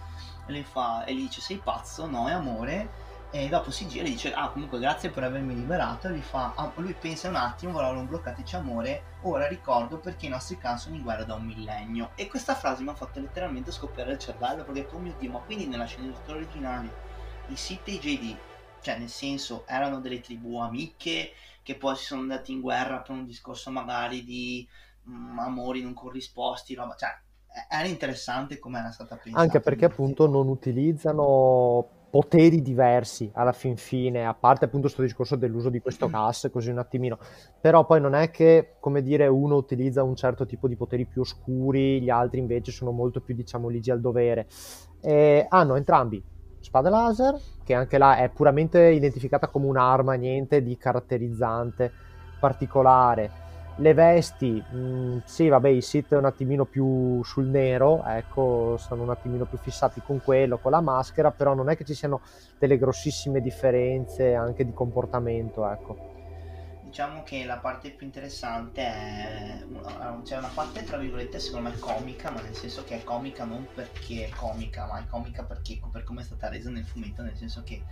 [0.45, 2.08] e lei fa e gli dice sei pazzo?
[2.08, 6.08] No è amore e dopo si gira e dice ah comunque grazie per avermi liberato
[6.08, 9.04] e gli fa ah, lui pensa un attimo Valon bloccateci amore.
[9.21, 12.84] Ora ricordo perché i nostri clan sono in guerra da un millennio e questa frase
[12.84, 16.38] mi ha fatto letteralmente scoppiare il cervello perché oh mio dio ma quindi nella sceneggiatura
[16.38, 17.12] originale
[17.49, 18.38] i Sith e i Jedi,
[18.82, 23.15] cioè nel senso erano delle tribù amiche che poi si sono andati in guerra per
[23.15, 24.67] un discorso magari di
[25.06, 27.10] um, amori non corrisposti, roba, cioè
[27.69, 29.43] era interessante come era stata pensata.
[29.43, 35.36] Anche perché appunto non utilizzano poteri diversi alla fin fine, a parte appunto questo discorso
[35.36, 37.17] dell'uso di questo gas, così un attimino,
[37.60, 41.21] però poi non è che, come dire, uno utilizza un certo tipo di poteri più
[41.21, 44.47] oscuri, gli altri invece sono molto più, diciamo, ligi al dovere.
[45.01, 46.23] E hanno entrambi
[46.63, 51.91] spada laser, che anche là è puramente identificata come un'arma, niente di caratterizzante
[52.39, 53.41] particolare.
[53.78, 59.04] Le vesti, mh, mm, sì, vabbè, i sit un attimino più sul nero, ecco, sono
[59.04, 62.21] un attimino più fissati con quello, con la maschera, però non è che ci siano
[62.60, 66.12] delle grossissime differenze anche di comportamento, ecco
[66.93, 69.65] diciamo che la parte più interessante è
[70.21, 73.67] c'è una parte tra virgolette secondo me comica ma nel senso che è comica non
[73.73, 77.36] perché è comica ma è comica perché per come è stata resa nel fumetto nel
[77.36, 77.84] senso che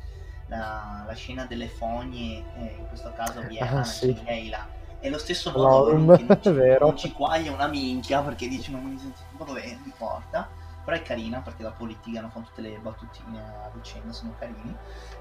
[0.46, 4.22] la, la scena delle fogne eh, in questo caso vi è ah, sì.
[4.24, 5.86] Leila è lo stesso modo
[6.16, 9.92] che non ci, non ci quaglia una minchia perché dice non mi senti dove mi
[9.98, 10.48] porta.
[10.84, 14.76] Però è carina perché dopo litigano fanno tutte le battutine a vicenda sono carini.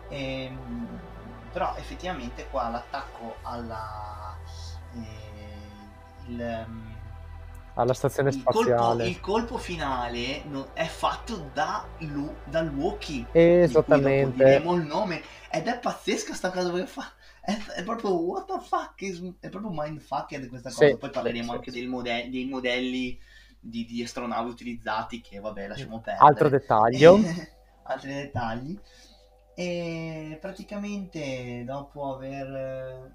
[0.08, 1.00] E, ehm,
[1.52, 4.36] però effettivamente qua l'attacco alla
[4.94, 6.98] eh, il, ehm,
[7.74, 8.76] alla stazione il spaziale.
[8.76, 14.44] colpo, il colpo finale no, è fatto da Lu, dal Wookiee esattamente.
[14.44, 18.60] diremo il nome ed è pazzesca sta cosa perché fa è, è, proprio what the
[18.60, 20.86] fuck è, è proprio mindfucked questa cosa.
[20.86, 21.86] Sì, poi parleremo sì, anche sì.
[21.86, 23.18] Modelli, dei modelli
[23.58, 26.26] di, di astronauti utilizzati che vabbè lasciamo perdere.
[26.26, 27.18] altro dettaglio.
[27.82, 28.78] Altri dettagli
[29.60, 33.12] e praticamente dopo aver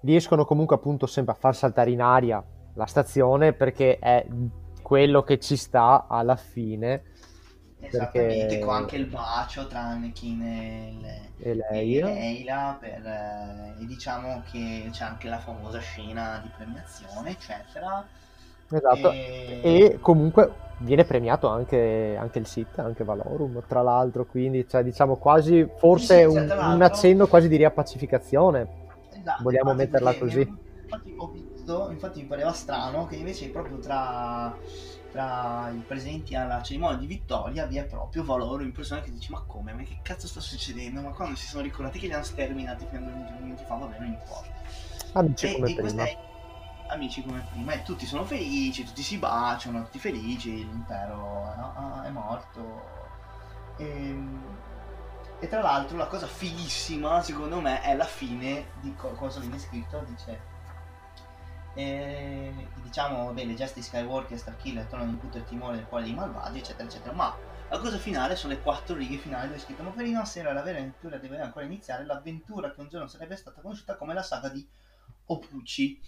[0.00, 2.42] riescono comunque appunto sempre a far saltare in aria
[2.74, 4.26] la stazione perché è
[4.80, 7.02] quello che ci sta alla fine
[7.82, 8.58] Esattamente, perché...
[8.60, 14.42] con anche il bacio tra Anakin e, e Leila, e Leila per, eh, e diciamo
[14.50, 18.06] che c'è anche la famosa scena di premiazione eccetera
[18.70, 24.66] Esatto, e, e comunque viene premiato anche, anche, il SIT, anche Valorum, tra l'altro, quindi
[24.68, 28.68] cioè, diciamo quasi, forse sì, un, un, accenno quasi di riappacificazione,
[29.12, 30.40] esatto, vogliamo metterla così.
[30.82, 34.56] Infatti ho visto, infatti mi pareva strano che invece proprio tra,
[35.10, 39.30] tra i presenti alla cerimonia di vittoria vi è proprio Valorum in persona che dice
[39.30, 42.24] ma come, ma che cazzo sta succedendo, ma quando si sono ricordati che li hanno
[42.24, 44.50] sterminati fino a due minuti fa, va bene, non importa.
[45.12, 46.04] Amici e, come e prima.
[46.04, 46.16] È
[46.90, 52.02] amici come prima e tutti sono felici, tutti si baciano, tutti felici, l'impero no?
[52.04, 52.98] è morto.
[53.76, 54.56] E, ehm,
[55.38, 59.58] e, tra l'altro la cosa fighissima secondo me è la fine di co- cosa viene
[59.58, 60.48] scritto, dice...
[61.74, 66.04] E, diciamo, beh, le gesti Skywalker e Starkiller tornano in tutto il timore del cuore
[66.04, 67.34] dei malvagi, eccetera, eccetera, ma
[67.68, 70.42] la cosa finale sono le quattro righe finali dove è scritto ma per i nostri
[70.42, 74.22] la vera avventura deve ancora iniziare, l'avventura che un giorno sarebbe stata conosciuta come la
[74.22, 74.68] saga di
[75.26, 76.00] Opucci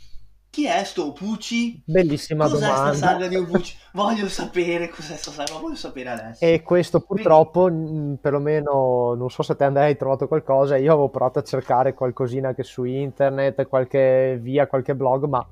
[0.53, 1.83] chi è sto Pucci?
[1.83, 2.91] Bellissima cos'è domanda.
[2.91, 3.75] Cos'è sta saga di Opucci?
[3.95, 6.45] Voglio sapere cos'è sta saga, voglio sapere adesso.
[6.45, 8.19] E questo purtroppo, Quindi...
[8.21, 12.49] perlomeno, non so se te Andrea hai trovato qualcosa, io avevo provato a cercare qualcosina
[12.49, 15.43] anche su internet, qualche via, qualche blog, ma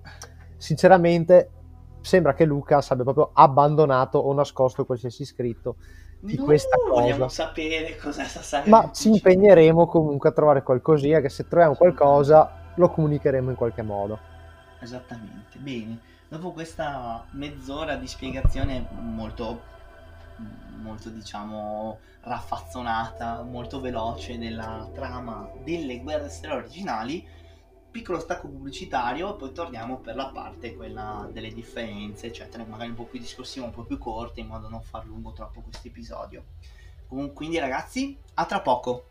[0.58, 1.50] sinceramente
[2.02, 5.76] sembra che Lucas abbia proprio abbandonato o nascosto qualsiasi scritto
[6.20, 7.00] di no, questa cosa.
[7.00, 8.68] Vogliamo sapere cos'è sta saga.
[8.68, 13.80] Ma ci impegneremo comunque a trovare qualcosina, che se troviamo qualcosa lo comunicheremo in qualche
[13.80, 14.28] modo.
[14.80, 16.00] Esattamente, bene.
[16.28, 19.62] Dopo questa mezz'ora di spiegazione molto,
[20.80, 27.28] molto diciamo, raffazzonata, molto veloce della trama delle guerre stellari originali,
[27.90, 32.96] piccolo stacco pubblicitario e poi torniamo per la parte quella delle differenze, eccetera, magari un
[32.96, 35.88] po' più discorsivo, un po' più corto, in modo da non far lungo troppo questo
[35.88, 36.44] episodio.
[37.34, 39.08] Quindi ragazzi, a tra poco.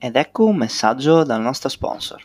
[0.00, 2.22] Ed ecco un messaggio dal nostro sponsor.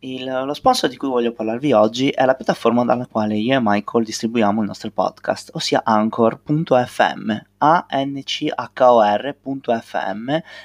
[0.00, 3.60] Il, lo sponsor di cui voglio parlarvi oggi è la piattaforma dalla quale io e
[3.62, 7.32] Michael distribuiamo il nostro podcast, ossia Anchor.fm.
[7.58, 8.60] A-N-C-H-O-R.fm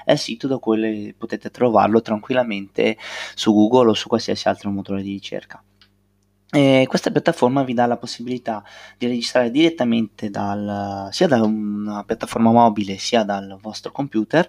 [0.03, 2.97] è il sito da cui potete trovarlo tranquillamente
[3.35, 5.63] su Google o su qualsiasi altro motore di ricerca.
[6.53, 8.61] E questa piattaforma vi dà la possibilità
[8.97, 14.45] di registrare direttamente dal, sia da una piattaforma mobile sia dal vostro computer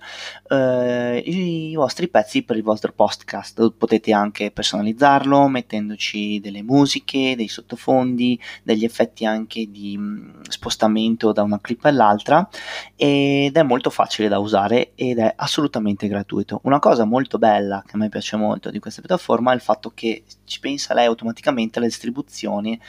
[0.49, 3.71] eh, i vostri pezzi per il vostro podcast.
[3.79, 11.43] Potete anche personalizzarlo mettendoci delle musiche, dei sottofondi, degli effetti anche di mm, spostamento da
[11.45, 12.49] una clip all'altra
[12.97, 16.59] ed è molto facile da usare ed è assolutamente gratuito.
[16.65, 19.93] Una cosa molto bella che a me piace molto di questa piattaforma è il fatto
[19.95, 22.81] che ci pensa lei automaticamente alle distribuzione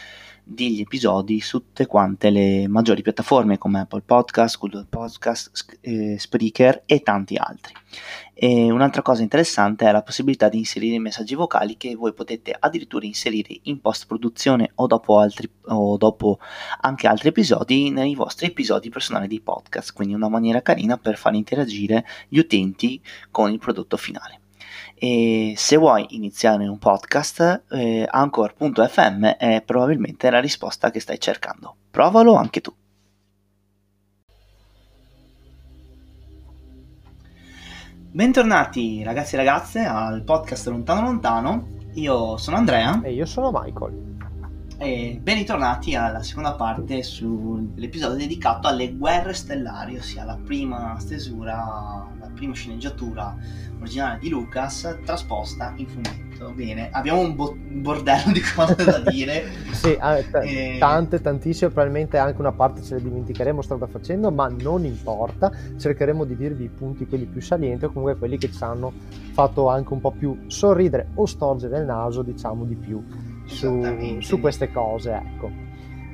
[0.46, 6.84] degli episodi su tutte quante le maggiori piattaforme come Apple Podcast, Google Podcast, eh, Spreaker
[6.86, 7.74] e tanti altri.
[8.34, 13.06] E un'altra cosa interessante è la possibilità di inserire messaggi vocali che voi potete addirittura
[13.06, 15.26] inserire in post produzione o dopo,
[15.68, 16.40] o dopo
[16.82, 21.36] anche altri episodi nei vostri episodi personali di podcast, quindi una maniera carina per far
[21.36, 24.43] interagire gli utenti con il prodotto finale.
[25.04, 31.76] E se vuoi iniziare un podcast, eh, Anchor.fm è probabilmente la risposta che stai cercando.
[31.92, 32.74] Provalo anche tu.
[38.12, 41.68] Bentornati ragazzi e ragazze al podcast Lontano Lontano.
[41.96, 43.02] Io sono Andrea.
[43.04, 44.13] E io sono Michael.
[44.84, 52.06] E ben ritornati alla seconda parte sull'episodio dedicato alle guerre stellari, ossia la prima stesura,
[52.20, 53.34] la prima sceneggiatura
[53.80, 56.52] originale di Lucas trasposta in fumetto.
[56.52, 59.46] Bene, abbiamo un, bo- un bordello di cose da dire.
[59.72, 60.76] sì, eh, t- e...
[60.80, 66.26] tante, tantissime, probabilmente anche una parte ce le dimenticheremo strada facendo, ma non importa, cercheremo
[66.26, 68.92] di dirvi i punti quelli più salienti o comunque quelli che ci hanno
[69.32, 73.23] fatto anche un po' più sorridere o storgere il naso, diciamo di più
[73.54, 75.64] su, su queste cose, ecco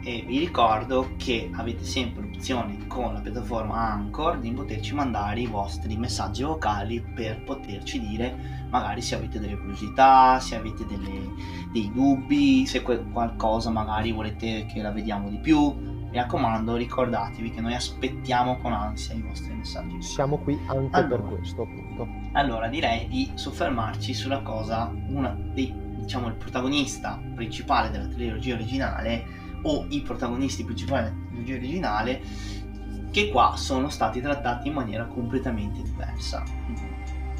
[0.02, 5.46] e vi ricordo che avete sempre l'opzione con la piattaforma Anchor di poterci mandare i
[5.46, 11.34] vostri messaggi vocali per poterci dire magari se avete delle curiosità, se avete delle,
[11.72, 15.98] dei dubbi, se qualcosa magari volete che la vediamo di più.
[16.10, 20.02] Mi raccomando, ricordatevi che noi aspettiamo con ansia i vostri messaggi.
[20.02, 22.08] Siamo qui anche allora, per questo appunto.
[22.32, 25.72] Allora direi di soffermarci sulla cosa, una dei,
[26.10, 29.24] diciamo il protagonista principale della trilogia originale
[29.62, 32.22] o i protagonisti principali della trilogia originale
[33.12, 36.44] che qua sono stati trattati in maniera completamente diversa.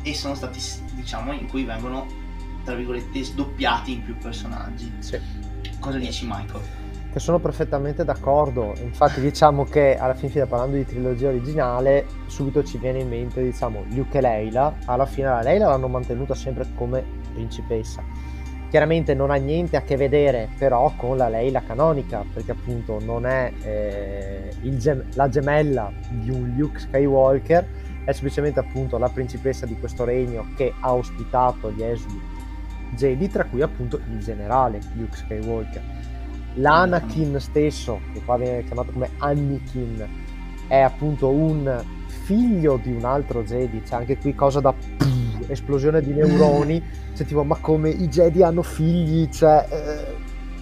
[0.04, 0.60] E sono stati
[0.94, 2.06] diciamo in cui vengono
[2.64, 4.94] tra virgolette sdoppiati in più personaggi.
[5.00, 5.20] Sì.
[5.80, 6.78] cosa dici Michael?
[7.12, 8.76] che sono perfettamente d'accordo.
[8.84, 13.84] Infatti diciamo che alla fine parlando di trilogia originale subito ci viene in mente diciamo
[13.90, 14.76] Luke e Leila.
[14.86, 17.04] Alla fine la Leila l'hanno mantenuta sempre come
[17.34, 18.29] principessa
[18.70, 23.26] Chiaramente non ha niente a che vedere però con la Leila canonica, perché appunto non
[23.26, 27.68] è eh, gem- la gemella di un Luke Skywalker,
[28.06, 32.22] è semplicemente appunto la principessa di questo regno che ha ospitato gli esuli
[32.92, 35.82] Jedi, tra cui appunto il generale Luke Skywalker.
[36.56, 40.08] L'Anakin stesso, che qua viene chiamato come Anakin,
[40.68, 44.74] è appunto un figlio di un altro Jedi, c'è anche qui cosa da
[45.48, 46.84] esplosione di neuroni,
[47.16, 50.16] cioè tipo ma come i Jedi hanno figli, cioè eh,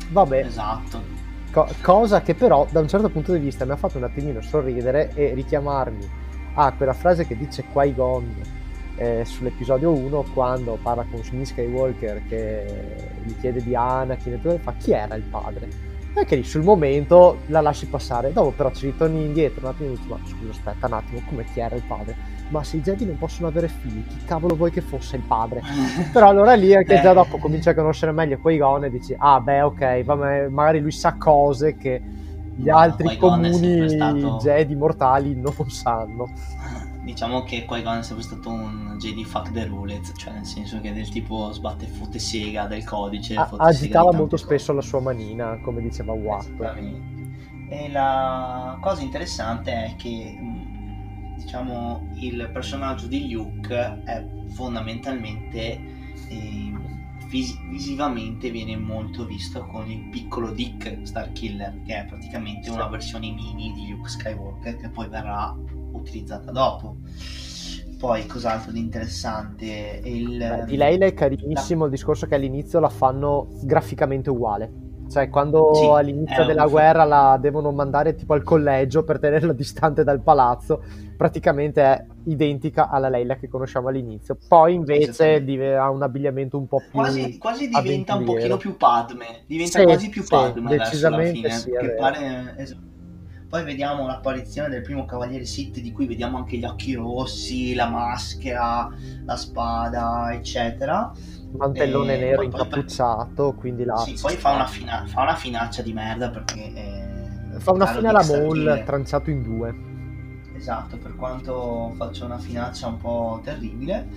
[0.09, 0.45] vabbè.
[0.45, 1.15] Esatto.
[1.51, 4.41] Co- cosa che però da un certo punto di vista mi ha fatto un attimino
[4.41, 6.25] sorridere e richiamarmi
[6.55, 8.55] a quella frase che dice Qui-Gon
[8.97, 14.57] eh, sull'episodio 1 quando parla con Shmi Skywalker che gli chiede di Anakin e tutto
[14.57, 15.69] fa chi era il padre
[16.13, 19.89] e che lì sul momento la lasci passare dopo però ci ritorni indietro un attimo
[19.89, 22.15] e dici ma scusa aspetta un attimo come chi era il padre
[22.49, 25.61] ma se i Jedi non possono avere figli, chi cavolo vuoi che fosse il padre?
[26.11, 29.39] Però allora lì è che già dopo cominci a conoscere meglio Qui-Gon e dici, ah
[29.39, 32.01] beh ok, vabbè, magari lui sa cose che
[32.55, 34.37] gli no, altri Qui-Gon comuni stato...
[34.41, 36.29] Jedi mortali non sanno.
[37.03, 40.91] Diciamo che Qui-Gon è sempre stato un Jedi fuck the rules, cioè nel senso che
[40.93, 43.35] del tipo sbatte fotte sega del codice.
[43.35, 44.43] A- agitava molto cose.
[44.43, 46.49] spesso la sua manina, come diceva Watt.
[47.69, 50.37] E la cosa interessante è che
[51.47, 55.79] diciamo, il personaggio di Luke è fondamentalmente
[56.27, 56.73] eh,
[57.29, 63.31] vis- visivamente viene molto visto con il piccolo Dick Starkiller, che è praticamente una versione
[63.31, 65.55] mini di Luke Skywalker che poi verrà
[65.93, 66.97] utilizzata dopo.
[67.97, 70.01] poi cos'altro di interessante?
[70.03, 71.85] Il, Beh, di Leila è carinissimo la...
[71.85, 74.86] il discorso che all'inizio la fanno graficamente uguale.
[75.09, 76.69] Cioè, quando sì, all'inizio della un...
[76.69, 80.83] guerra la devono mandare tipo al collegio per tenerla distante dal palazzo,
[81.15, 84.37] praticamente è identica alla Leila che conosciamo all'inizio.
[84.47, 85.43] Poi invece
[85.75, 86.99] ha un abbigliamento un po' più.
[86.99, 89.43] Quasi, quasi diventa un pochino più Padme.
[89.45, 92.85] Diventa sì, quasi più Padme sì, decisamente fine, sì, pare...
[93.49, 97.87] Poi vediamo l'apparizione del primo cavaliere Sith, di cui vediamo anche gli occhi rossi, la
[97.87, 98.89] maschera,
[99.25, 101.13] la spada, eccetera
[101.55, 103.95] mantellone e nero incappucciato, poi, quindi la...
[103.97, 106.73] Sì, poi fa una, fina, fa una, finaccia di merda perché...
[106.73, 109.85] Eh, fa una fine alla Maul tranciato in due.
[110.55, 114.07] Esatto, per quanto faccia una finaccia un po' terribile.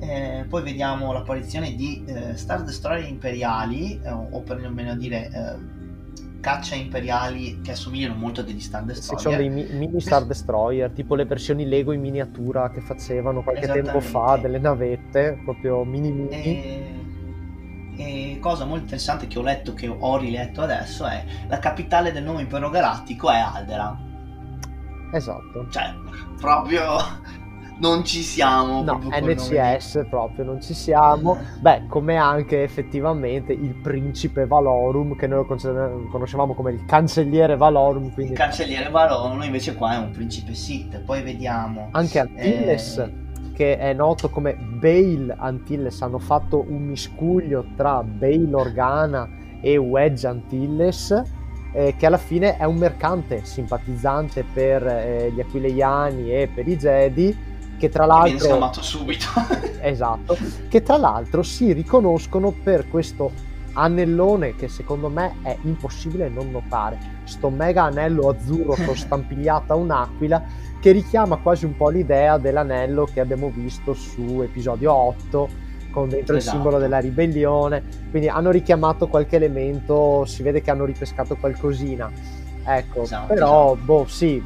[0.00, 5.30] Eh, poi vediamo l'apparizione di eh, Star Destroyer imperiali, eh, o per non meno dire
[5.30, 5.73] eh,
[6.44, 9.18] caccia imperiali che assomigliano molto a degli Star Destroyer.
[9.18, 13.66] Sì, sono dei mini Star Destroyer, tipo le versioni Lego in miniatura che facevano qualche
[13.66, 16.30] tempo fa, delle navette, proprio mini mini.
[16.30, 17.02] E...
[17.96, 22.24] E cosa molto interessante che ho letto, che ho riletto adesso, è la capitale del
[22.24, 25.10] nuovo impero galattico è Alderan.
[25.12, 25.68] Esatto.
[25.70, 25.94] Cioè,
[26.40, 26.96] proprio
[27.78, 28.82] non ci siamo.
[28.82, 31.36] No, NCS proprio non ci siamo.
[31.60, 38.12] Beh, come anche effettivamente il principe Valorum, che noi lo conoscevamo come il cancelliere Valorum.
[38.12, 38.32] Quindi...
[38.32, 41.00] Il cancelliere Valorum, invece qua è un principe Sith.
[41.00, 41.88] Poi vediamo.
[41.92, 42.98] Anche Antilles.
[42.98, 43.22] Eh...
[43.54, 49.28] Che è noto come Bale Antilles, hanno fatto un miscuglio tra Bale Organa
[49.60, 51.22] e Wedge Antilles,
[51.72, 56.76] eh, che alla fine è un mercante simpatizzante per eh, gli Aquileiani e per i
[56.76, 57.36] Jedi,
[57.78, 58.36] che tra l'altro...
[58.36, 59.26] Viene scamato subito.
[59.80, 60.36] esatto,
[60.68, 66.98] che tra l'altro si riconoscono per questo anellone che secondo me è impossibile non notare,
[67.24, 70.42] sto mega anello azzurro con stampigliata un'aquila
[70.80, 76.36] che richiama quasi un po' l'idea dell'anello che abbiamo visto su episodio 8 con dentro
[76.36, 76.56] esatto.
[76.56, 82.10] il simbolo della ribellione, quindi hanno richiamato qualche elemento, si vede che hanno ripescato qualcosina.
[82.66, 83.84] Ecco, esatto, però esatto.
[83.84, 84.42] boh, sì,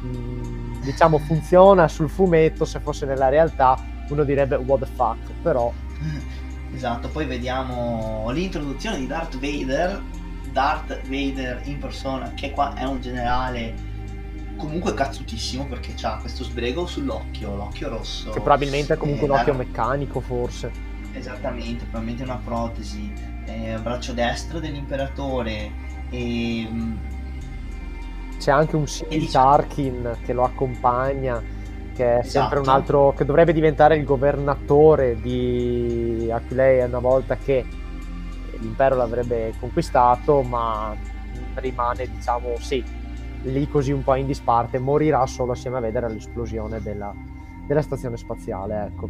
[0.89, 3.77] diciamo funziona sul fumetto, se fosse nella realtà
[4.09, 5.71] uno direbbe what the fuck, però...
[6.71, 10.01] Esatto, poi vediamo l'introduzione di Darth Vader,
[10.51, 13.73] Darth Vader in persona, che qua è un generale
[14.55, 18.29] comunque cazzutissimo perché ha questo sbrego sull'occhio, l'occhio rosso.
[18.29, 20.71] Che probabilmente è comunque un occhio meccanico forse.
[21.11, 23.11] Esattamente, probabilmente una protesi,
[23.45, 25.71] eh, braccio destro dell'imperatore
[26.11, 26.97] e mm,
[28.39, 31.41] c'è anche un Sil Tarkin che lo accompagna,
[31.93, 32.29] che è esatto.
[32.29, 32.77] sempre un esatto.
[32.77, 37.65] altro, che dovrebbe diventare il governatore di Aquileia una volta che
[38.59, 40.95] l'impero l'avrebbe conquistato, ma
[41.55, 42.83] rimane, diciamo, sì,
[43.43, 47.13] lì così un po' in disparte, morirà solo assieme a vedere l'esplosione della,
[47.67, 49.09] della stazione spaziale, ecco.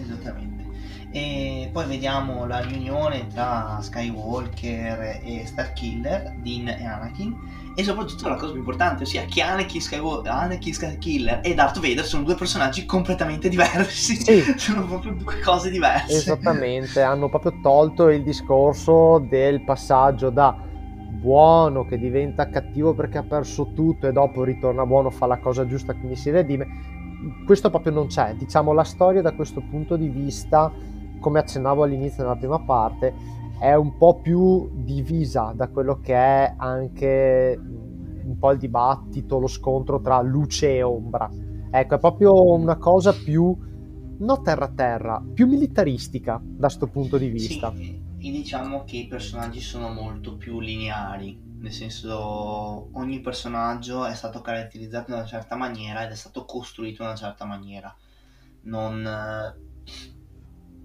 [0.00, 0.68] Esattamente.
[1.12, 7.36] E poi vediamo la riunione tra Skywalker e Starkiller, Dean e Anakin
[7.80, 12.04] e soprattutto la cosa più importante, ossia che Anakin Skywalker, Anakin Skykiller e Darth Vader
[12.04, 14.42] sono due personaggi completamente diversi, sì.
[14.58, 16.14] sono proprio due cose diverse.
[16.14, 20.54] Esattamente, hanno proprio tolto il discorso del passaggio da
[21.10, 25.66] buono che diventa cattivo perché ha perso tutto e dopo ritorna buono, fa la cosa
[25.66, 26.66] giusta, quindi si redime.
[27.46, 30.70] Questo proprio non c'è, diciamo la storia da questo punto di vista,
[31.18, 33.14] come accennavo all'inizio nella prima parte,
[33.60, 39.46] è un po' più divisa da quello che è anche un po' il dibattito, lo
[39.46, 41.30] scontro tra luce e ombra.
[41.70, 43.54] Ecco, è proprio una cosa più,
[44.18, 47.70] non terra-terra, più militaristica da questo punto di vista.
[47.76, 54.14] Sì, e diciamo che i personaggi sono molto più lineari, nel senso ogni personaggio è
[54.14, 57.94] stato caratterizzato in una certa maniera ed è stato costruito in una certa maniera.
[58.62, 59.06] Non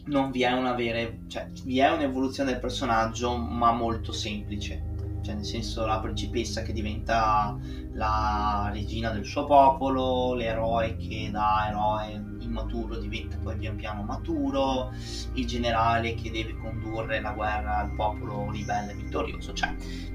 [0.05, 4.93] non vi è una vera, cioè vi è un'evoluzione del personaggio, ma molto semplice.
[5.21, 7.57] Cioè, nel senso, la principessa che diventa
[7.93, 14.91] la regina del suo popolo, l'eroe che da eroe immaturo diventa poi pian piano maturo,
[15.33, 19.73] il generale che deve condurre la guerra al popolo ribelle vittorioso, cioè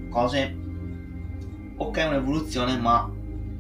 [0.09, 0.57] cose
[1.76, 3.11] ok un'evoluzione ma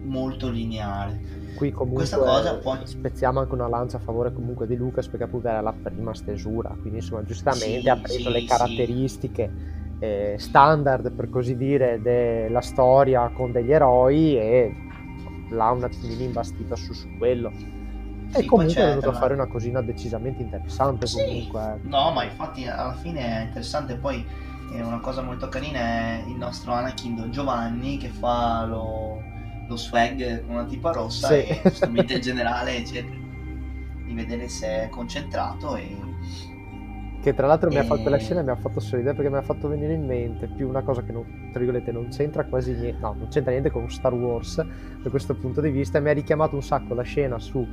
[0.02, 2.78] molto lineare qui comunque Questa cosa poi...
[2.84, 6.70] spezziamo anche una lancia a favore comunque di Lucas perché appunto era la prima stesura,
[6.80, 9.52] quindi insomma giustamente sì, ha preso sì, le caratteristiche
[9.98, 10.04] sì.
[10.04, 14.74] eh, standard per così dire della storia con degli eroi e
[15.50, 17.52] l'ha un attimino imbastita su, su quello.
[18.32, 21.80] E comunque è venuto a fare una cosina decisamente interessante comunque.
[21.82, 21.88] Eh.
[21.88, 24.24] No, ma infatti alla fine è interessante poi
[24.78, 29.20] una cosa molto carina è il nostro Anakin Don Giovanni che fa lo
[29.70, 31.34] lo swag con una tipa rossa sì.
[31.34, 33.16] e giustamente il generale eccetera.
[34.04, 35.96] di vedere se è concentrato e
[37.22, 39.36] che tra l'altro mi ha fatto la E- scena mi ha fatto sorridere perché mi
[39.36, 42.72] ha fatto venire in mente più una cosa che non, tra virgolette, non c'entra quasi
[42.72, 44.56] niente, no, non c'entra niente con Star Wars
[45.02, 47.64] da questo punto di vista, e mi ha richiamato un sacco la scena su,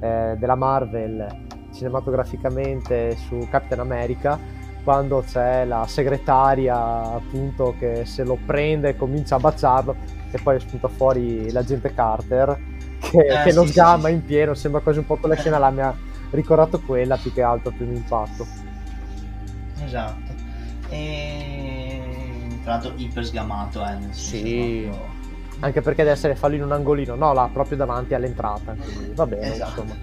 [0.00, 1.26] eh, della Marvel
[1.70, 4.38] cinematograficamente su Captain America
[4.82, 6.74] quando c'è la segretaria
[7.12, 9.96] appunto che se lo prende e comincia a baciarlo
[10.34, 12.58] e poi spunta fuori l'agente Carter
[12.98, 14.12] che, Eh, che lo sì, sì, sgamma sì, sì.
[14.14, 15.94] in pieno, sembra quasi un po' quella scena là mi ha
[16.30, 18.44] ricordato quella più che altro al primo impatto.
[19.84, 20.32] Esatto.
[20.88, 22.00] E
[22.62, 24.82] tra l'altro iper sgamato, eh, nel senso Sì.
[24.88, 25.12] proprio-
[25.60, 28.74] Anche perché deve essere fallo in un angolino, no, là proprio davanti all'entrata.
[28.74, 29.82] Quindi va bene, Esatto.
[29.82, 29.94] insomma.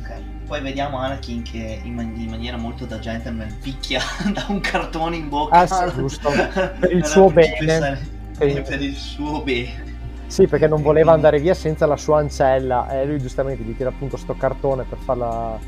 [0.00, 0.12] Ok.
[0.46, 4.00] Poi vediamo Anakin che in, man- in maniera molto da gentleman picchia
[4.32, 5.58] da un cartone in bocca.
[5.58, 6.30] Ah, sì, giusto.
[6.78, 8.11] Per il suo bene.
[8.46, 9.90] Per il- Per il suo bene.
[10.26, 13.90] Sì, perché non voleva andare via senza la sua ancella e lui giustamente gli tira
[13.90, 15.58] appunto sto cartone per farla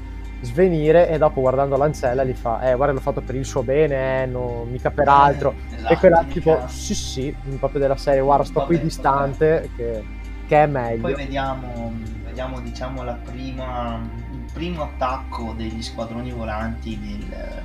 [0.40, 4.22] svenire e dopo guardando l'ancella gli fa eh guarda l'ho fatto per il suo bene,
[4.22, 5.54] eh, no, mica per altro.
[5.74, 9.70] Esatto, e quella mica- tipo sì sì, proprio della serie guarda sto qui Vabbè, distante
[9.76, 10.02] che,
[10.48, 11.02] che è meglio.
[11.02, 11.92] Poi vediamo,
[12.24, 14.00] vediamo diciamo la prima,
[14.32, 17.62] il primo attacco degli squadroni volanti del-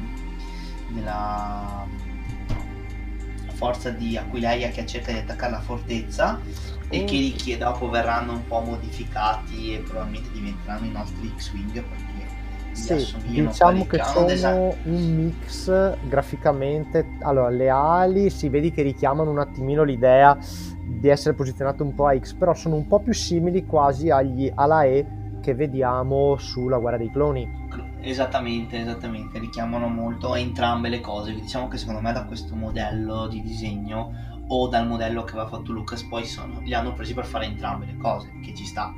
[0.89, 1.86] della
[3.60, 6.39] forza di Aquileia che cerca di attaccare la fortezza
[6.88, 7.05] e Mm.
[7.05, 11.84] che, che dopo verranno un po' modificati e probabilmente diventeranno i nostri X-Wing
[12.72, 17.18] Sì, diciamo che sono un mix graficamente.
[17.22, 20.38] Allora, le ali si vede che richiamano un attimino l'idea
[20.86, 24.49] di essere posizionate un po' a X, però sono un po' più simili quasi agli
[24.55, 25.05] alla E
[25.41, 27.59] che vediamo sulla guerra dei cloni.
[28.02, 31.34] Esattamente, esattamente, richiamano molto entrambe le cose.
[31.34, 34.12] Diciamo che secondo me da questo modello di disegno
[34.47, 37.86] o dal modello che aveva fatto Lucas poi sono, li hanno presi per fare entrambe
[37.86, 38.91] le cose, che ci sta.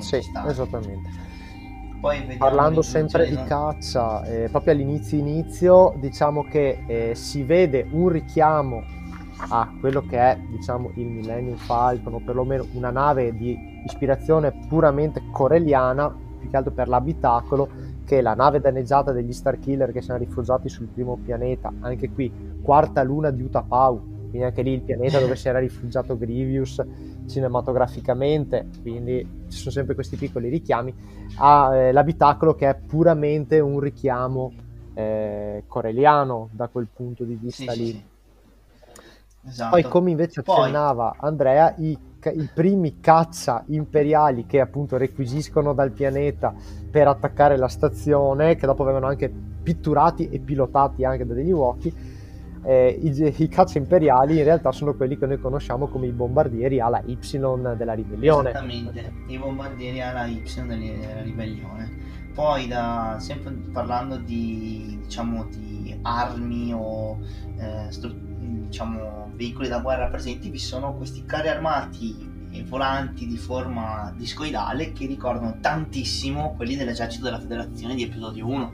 [0.00, 0.48] Sì, ci sta.
[0.48, 1.34] esattamente.
[2.38, 8.84] Parlando sempre di caccia, eh, proprio all'inizio inizio, diciamo che eh, si vede un richiamo
[9.48, 15.22] a quello che è diciamo il Millennium Falcon o perlomeno una nave di ispirazione puramente
[15.30, 17.68] corelliana più che altro per l'abitacolo
[18.06, 22.32] che la nave danneggiata degli Starkiller che sono rifugiati sul primo pianeta anche qui
[22.62, 26.82] quarta luna di Utapau quindi anche lì il pianeta dove si era rifugiato Grievous
[27.26, 30.94] cinematograficamente quindi ci sono sempre questi piccoli richiami
[31.36, 34.52] all'abitacolo che è puramente un richiamo
[34.94, 38.04] eh, corelliano da quel punto di Sì, vista sì, lì sì.
[39.48, 39.70] Esatto.
[39.80, 41.96] poi, come invece Poi- accennava Andrea, i,
[42.30, 46.54] i primi caccia imperiali che appunto requisiscono dal pianeta
[46.90, 51.92] per attaccare la stazione, che dopo vengono anche pitturati e pilotati anche da degli uochi.
[52.62, 56.80] eh, i, i caccia imperiali in realtà sono quelli che noi conosciamo come i bombardieri
[56.80, 57.16] alla Y
[57.76, 58.50] della ribellione.
[58.50, 62.14] Esattamente, i bombardieri alla Y della ribellione.
[62.34, 67.18] Poi, da, sempre parlando di, diciamo, di armi o
[67.56, 68.25] eh, stru-
[68.76, 74.92] diciamo, veicoli da guerra presenti, vi sono questi carri armati e volanti di forma discoidale
[74.92, 78.72] che ricordano tantissimo quelli dell'esercito della federazione di episodio 1.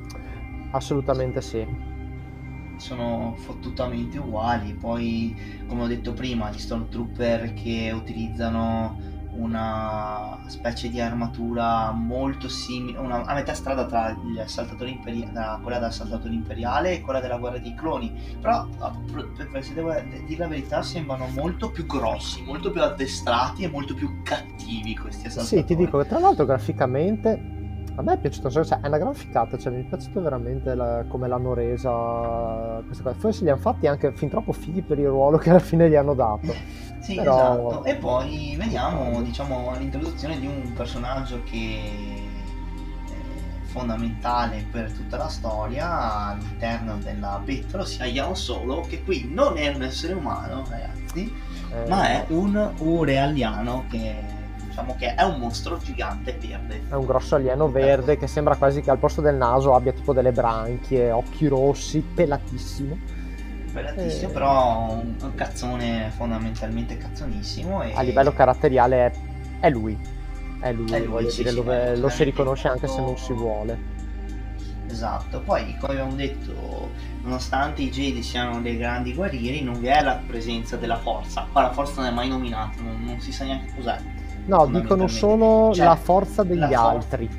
[0.72, 1.64] Assolutamente sì.
[2.78, 4.74] sono fottutamente uguali.
[4.74, 5.36] Poi,
[5.68, 13.24] come ho detto prima, gli Stormtrooper che utilizzano una specie di armatura molto simile, una,
[13.24, 17.38] a metà strada tra gli assaltatori imperi- tra quella del saltatore imperiale e quella della
[17.38, 18.12] guerra dei cloni.
[18.40, 18.66] Però,
[19.12, 19.92] per, per- se devo
[20.26, 25.26] dire la verità, sembrano molto più grossi, molto più addestrati e molto più cattivi questi
[25.28, 25.60] assaltatori.
[25.62, 27.60] Sì, ti dico che tra l'altro graficamente
[27.94, 30.74] a me è piaciuto sacco, cioè, è una gran ficata, cioè, mi è piaciuto veramente
[30.74, 33.16] la- come l'hanno resa questa cosa.
[33.16, 35.94] Forse li hanno fatti anche fin troppo fighi per il ruolo che alla fine gli
[35.94, 36.54] hanno dato.
[37.02, 37.84] Sì, Però- esatto.
[37.84, 41.80] E poi vediamo, diciamo, l'introduzione di un personaggio che
[43.06, 49.56] è fondamentale per tutta la storia all'interno della bettola, ossia Ian Solo, che qui non
[49.56, 51.32] è un essere umano, ragazzi,
[51.72, 56.82] Eh, ma è un urealiano che diciamo che è un mostro gigante verde.
[56.88, 60.12] è un grosso alieno verde che sembra quasi che al posto del naso abbia tipo
[60.14, 62.96] delle branchie, occhi rossi, pelatissimo.
[63.72, 64.32] Pelatissimo, Eh.
[64.32, 67.82] però un, un cazzone fondamentalmente cazzonissimo.
[67.82, 67.92] E...
[67.94, 69.12] A livello caratteriale è,
[69.60, 69.98] è lui.
[70.60, 73.32] È lui, È lui, sì, dire, sì, lo, lo si riconosce anche se non si
[73.32, 73.90] vuole.
[74.88, 76.90] Esatto, poi come abbiamo detto,
[77.22, 81.46] nonostante i Jedi siano dei grandi guerrieri, non vi è la presenza della forza.
[81.50, 83.98] Qua la forza non è mai nominata, non, non si sa neanche cos'è.
[84.44, 87.30] No, dicono solo Cioè, la forza degli la for- altri.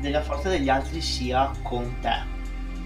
[0.00, 2.30] Della forza degli altri sia con te.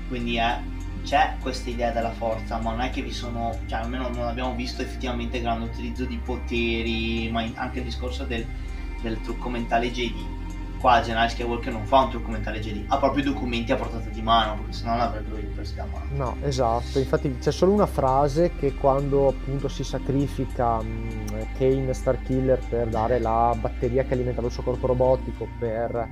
[0.09, 0.59] Quindi è,
[1.07, 4.55] c'è questa idea della forza, ma non è che vi sono, cioè almeno non abbiamo
[4.57, 8.45] visto effettivamente grande utilizzo di poteri, ma anche il discorso del,
[9.03, 10.35] del trucco mentale Jedi
[10.79, 14.21] qua Generale Skywalker non fa un documentario Jedi, ha proprio i documenti a portata di
[14.21, 16.07] mano, perché sennò l'avrebbero ripresi a mano.
[16.11, 22.61] No, esatto, infatti c'è solo una frase che quando appunto si sacrifica mh, Kane Starkiller
[22.69, 26.09] per dare la batteria che alimenta il suo corpo robotico per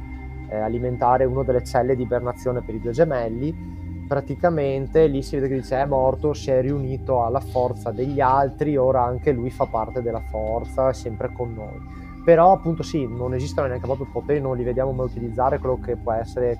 [0.48, 5.48] eh, alimentare una delle celle di ibernazione per i due gemelli, praticamente lì si vede
[5.48, 9.66] che dice è morto, si è riunito alla forza degli altri, ora anche lui fa
[9.66, 12.02] parte della forza, è sempre con noi.
[12.24, 15.96] Però appunto sì, non esistono neanche proprio poteri, non li vediamo mai utilizzare quello che
[15.96, 16.58] può essere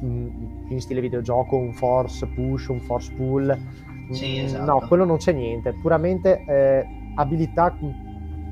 [0.00, 3.58] in stile videogioco un force push, un force pull.
[4.10, 4.64] Sì, esatto.
[4.64, 6.86] No, quello non c'è niente, puramente eh,
[7.16, 7.76] abilità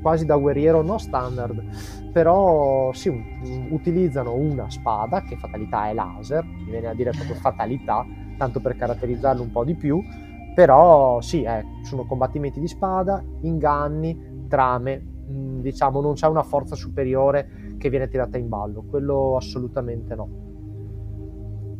[0.01, 1.63] quasi da guerriero, no standard,
[2.11, 3.09] però sì,
[3.69, 8.05] utilizzano una spada, che fatalità è laser, mi viene a dire proprio fatalità,
[8.37, 10.01] tanto per caratterizzarlo un po' di più,
[10.55, 16.75] però sì, eh, sono combattimenti di spada, inganni, trame, mh, diciamo non c'è una forza
[16.75, 20.46] superiore che viene tirata in ballo, quello assolutamente no.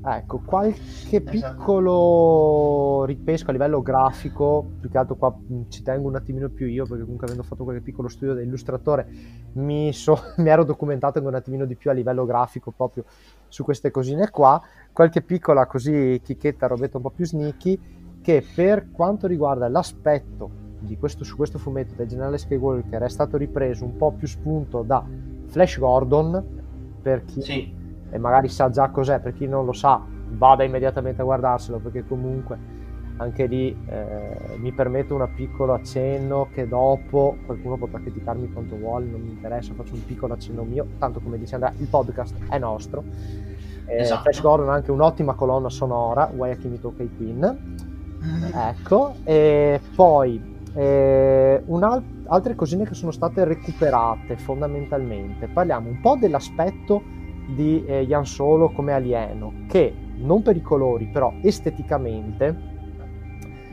[0.10, 1.32] Ecco, qualche esatto.
[1.32, 5.38] piccolo ripesco a livello grafico, più che altro qua
[5.68, 9.06] ci tengo un attimino più io, perché comunque avendo fatto qualche piccolo studio da illustratore
[9.54, 13.04] mi, so, mi ero documentato un attimino di più a livello grafico proprio
[13.50, 14.62] su queste cosine qua,
[14.94, 17.80] qualche piccola così chicchetta, robetta un po' più sneaky,
[18.22, 20.50] che per quanto riguarda l'aspetto
[20.80, 24.84] di questo, su questo fumetto del generale Skywalker è stato ripreso un po' più spunto
[24.84, 25.04] da
[25.48, 26.42] Flash Gordon,
[27.02, 27.42] per chi...
[27.42, 27.77] Sì
[28.10, 32.06] e magari sa già cos'è, per chi non lo sa vada immediatamente a guardarselo perché
[32.06, 32.76] comunque
[33.18, 39.06] anche lì eh, mi permetto un piccolo accenno che dopo qualcuno potrà criticarmi quanto vuole,
[39.06, 42.60] non mi interessa, faccio un piccolo accenno mio, tanto come dice Andrea, il podcast è
[42.60, 43.04] nostro.
[43.88, 44.22] Eh, esatto.
[44.22, 47.76] Flash Gordon ha anche un'ottima colonna sonora, Wayaki Tokei Queen.
[48.54, 51.64] Ecco, e poi eh,
[52.28, 55.48] altre cosine che sono state recuperate fondamentalmente.
[55.48, 57.02] Parliamo un po' dell'aspetto
[57.48, 62.56] di eh, Jan Solo come alieno, che non per i colori, però esteticamente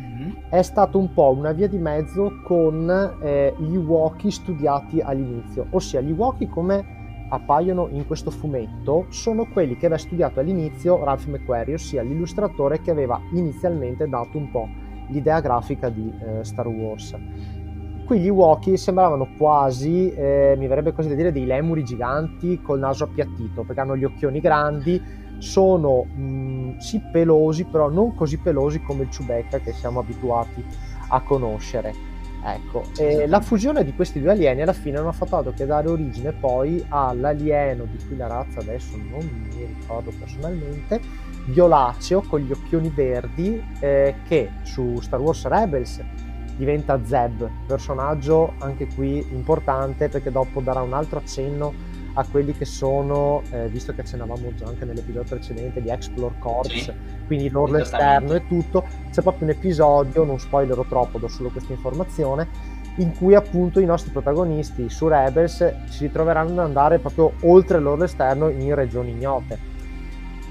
[0.00, 0.30] mm-hmm.
[0.48, 6.00] è stato un po' una via di mezzo con eh, gli Wookiee studiati all'inizio, ossia
[6.00, 6.94] gli Wookiee come
[7.28, 12.90] appaiono in questo fumetto sono quelli che aveva studiato all'inizio Ralph McQuarrie, ossia l'illustratore che
[12.90, 14.68] aveva inizialmente dato un po'
[15.08, 17.16] l'idea grafica di eh, Star Wars.
[18.04, 22.78] Qui gli Wookiee sembravano quasi, eh, mi verrebbe così da dire, dei lemuri giganti col
[22.78, 25.02] naso appiattito, perché hanno gli occhioni grandi,
[25.38, 30.62] sono mh, mm, sì pelosi, però non così pelosi come il Chewbacca che siamo abituati
[31.08, 32.12] a conoscere.
[32.46, 35.64] Ecco, e la fusione di questi due alieni alla fine non ha fatto altro che
[35.64, 41.00] dare origine poi all'alieno di cui la razza adesso non mi ricordo personalmente,
[41.46, 46.04] violaceo con gli occhioni verdi eh, che su Star Wars Rebels
[46.56, 51.72] diventa Zeb, personaggio anche qui importante perché dopo darà un altro accenno
[52.14, 56.70] a quelli che sono, eh, visto che accennavamo già anche nell'episodio precedente, di Explore Corps,
[56.70, 56.92] sì,
[57.26, 61.72] quindi l'orlo esterno e tutto, c'è proprio un episodio, non spoilerò troppo, do solo questa
[61.72, 62.46] informazione,
[62.98, 68.04] in cui appunto i nostri protagonisti su Rebels si ritroveranno ad andare proprio oltre l'orlo
[68.04, 69.72] esterno in regioni ignote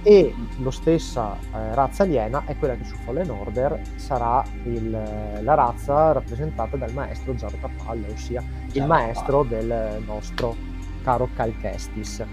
[0.04, 5.54] e la stessa eh, razza aliena è quella che su Fallen Order sarà il, la
[5.54, 8.44] razza rappresentata dal maestro Zaro Tappalle, ossia
[8.74, 10.56] il maestro del nostro
[11.04, 12.24] caro Cal Kestis.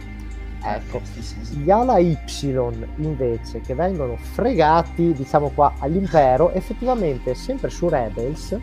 [0.63, 1.01] Ecco,
[1.53, 2.19] gli ala Y
[2.97, 8.59] invece che vengono fregati, diciamo qua, all'impero, effettivamente sempre su Rebels,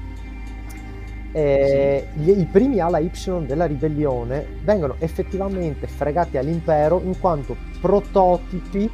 [1.32, 2.20] eh, sì.
[2.20, 3.12] gli, i primi ala Y
[3.46, 8.90] della ribellione vengono effettivamente fregati all'impero in quanto prototipi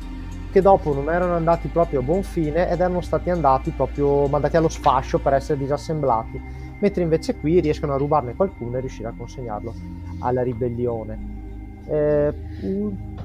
[0.52, 4.56] che dopo non erano andati proprio a buon fine ed erano stati andati proprio mandati
[4.56, 6.40] allo sfascio per essere disassemblati,
[6.80, 9.74] mentre invece qui riescono a rubarne qualcuno e riuscire a consegnarlo
[10.20, 11.42] alla ribellione.
[11.86, 12.34] Eh,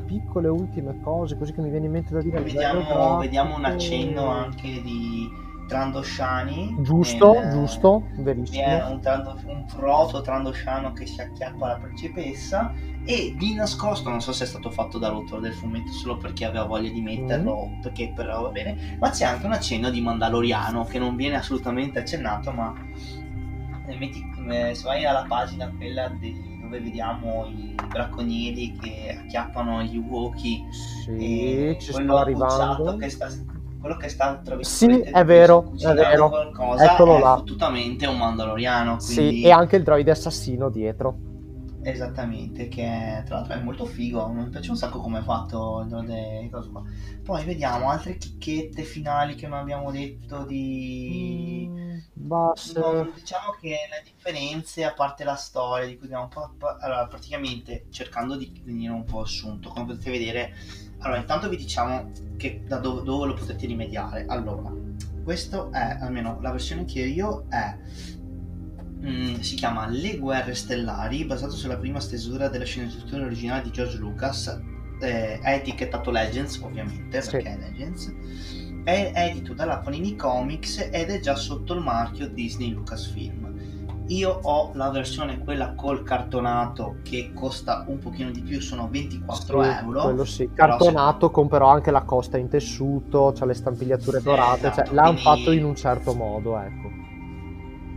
[0.06, 4.26] piccole ultime cose così che mi viene in mente da dire vediamo, vediamo un accenno
[4.26, 5.28] anche di
[5.68, 6.78] Trandosciani.
[6.80, 8.90] Giusto, nel, giusto, verissimo.
[8.90, 12.72] Un, trando, un proto Trandosciano che si acchiappa alla principessa
[13.08, 16.64] e di nascosto, non so se è stato fatto dall'autore del fumetto solo perché aveva
[16.64, 17.80] voglia di metterlo, mm.
[17.80, 22.00] perché però va bene, ma c'è anche un accenno di Mandaloriano che non viene assolutamente
[22.00, 22.74] accennato, ma
[23.86, 29.82] eh, metti, eh, se vai alla pagina quella di dove vediamo i bracconieri che acchiappano
[29.84, 32.96] gli Wookiee sì, e ci sto arrivando.
[32.98, 33.28] che sta
[33.80, 36.28] quello che sta tra sì è vero è vero.
[36.28, 37.36] qualcosa eccolo è là.
[37.36, 39.38] fottutamente un mandaloriano quindi...
[39.38, 41.37] sì e anche il droide assassino dietro
[41.82, 45.88] esattamente che tra l'altro è molto figo mi piace un sacco come è fatto il
[45.88, 46.50] droide
[47.22, 52.72] poi vediamo altre chicchette finali che non abbiamo detto di mm, basse.
[52.78, 56.54] non- diciamo che le differenze, a parte la storia di cui abbiamo un po'...
[56.56, 60.54] pa- Allora, praticamente cercando di venire un po' assunto, come potete vedere,
[60.98, 64.24] allora intanto vi diciamo che da dove, dove lo potete rimediare.
[64.26, 64.72] Allora,
[65.22, 67.76] questo è, almeno la versione che ho io è...
[69.04, 73.96] mm, si chiama Le Guerre Stellari, basato sulla prima stesura della sceneggiatura originale di George
[73.98, 74.60] Lucas.
[75.00, 77.30] eh, è etichettato Legends, ovviamente, Sì.
[77.30, 78.12] perché è Legends.
[78.82, 83.46] È edito dalla Panini Comics ed è già sotto il marchio Disney Lucasfilm.
[84.08, 89.62] Io ho la versione quella col cartonato che costa un pochino di più, sono 24
[89.62, 90.02] Sì, euro.
[90.02, 90.50] Quello sì.
[90.52, 95.12] Cartonato con però anche la costa in tessuto, c'ha le stampigliature dorate, esatto, cioè l'hanno
[95.20, 96.97] quindi- fatto in un certo modo, ecco.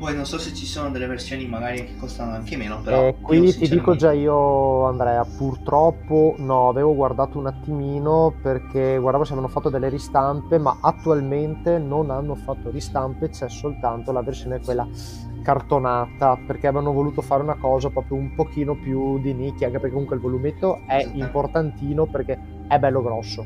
[0.02, 3.18] Poi non so se ci sono delle versioni magari che costano anche meno, però Eh,
[3.22, 9.24] qui ti dico sinceramente- già io, Andrea, purtroppo no, avevo guardato un attimino perché guardavo
[9.26, 14.60] se avevano fatto delle ristampe, ma attualmente non hanno fatto ristampe, c'è soltanto la versione
[14.60, 14.88] quella
[15.44, 19.94] cartonata, perché avevano voluto fare una cosa proprio un pochino più di nicchia, anche perché
[19.94, 23.46] comunque il volumetto è importantino perché è bello grosso,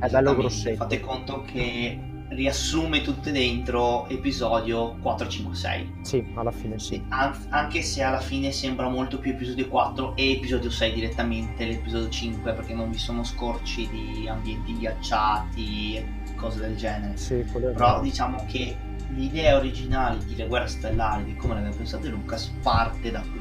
[0.00, 0.78] è bello grossetto.
[0.78, 1.96] Fate conto che
[2.30, 5.92] riassume tutte dentro episodio 4, 5, 6.
[6.02, 7.02] Sì, alla fine sì.
[7.08, 12.08] An- anche se alla fine sembra molto più episodio 4 e episodio 6 direttamente l'episodio
[12.08, 16.06] 5 perché non vi sono scorci di ambienti ghiacciati e
[16.36, 17.16] cose del genere.
[17.16, 18.76] Sì, Però diciamo che
[19.08, 23.40] l'idea originale di Le Guerre Stellari, di come l'aveva pensato Lucas, parte da qui.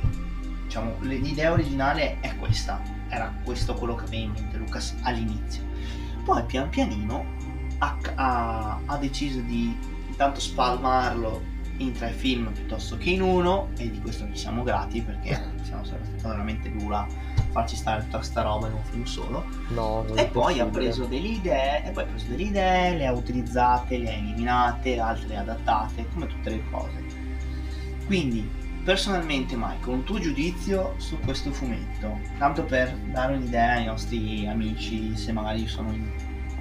[0.63, 5.63] Diciamo, l'idea originale è questa, era questo quello che aveva in mente Lucas all'inizio.
[6.23, 7.37] Poi pian pianino
[7.79, 9.77] ha, ha- ha deciso di
[10.07, 15.01] intanto spalmarlo in tre film piuttosto che in uno e di questo ci siamo grati
[15.01, 17.07] perché siamo stata veramente dura
[17.51, 21.27] farci stare tutta sta roba in un film solo No, e poi ha preso delle
[21.27, 25.37] idee, e poi ha preso delle idee, le ha utilizzate, le ha eliminate, altre le
[25.37, 27.03] ha adattate, come tutte le cose.
[28.05, 28.49] Quindi,
[28.83, 32.19] personalmente, Michael, un tuo giudizio su questo fumetto?
[32.37, 36.09] Tanto per dare un'idea ai nostri amici, se magari sono in...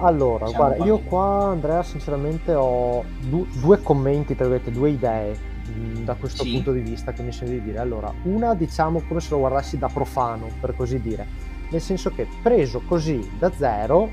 [0.01, 1.49] Allora, Siamo guarda, io qua.
[1.49, 5.37] Andrea sinceramente ho du- due commenti, tra virgolette, due idee
[5.73, 6.53] mh, da questo Sì.
[6.53, 7.79] punto di vista che mi sento di dire.
[7.79, 11.25] Allora, una diciamo come se lo guardassi da profano, per così dire,
[11.69, 14.09] nel senso che preso così da zero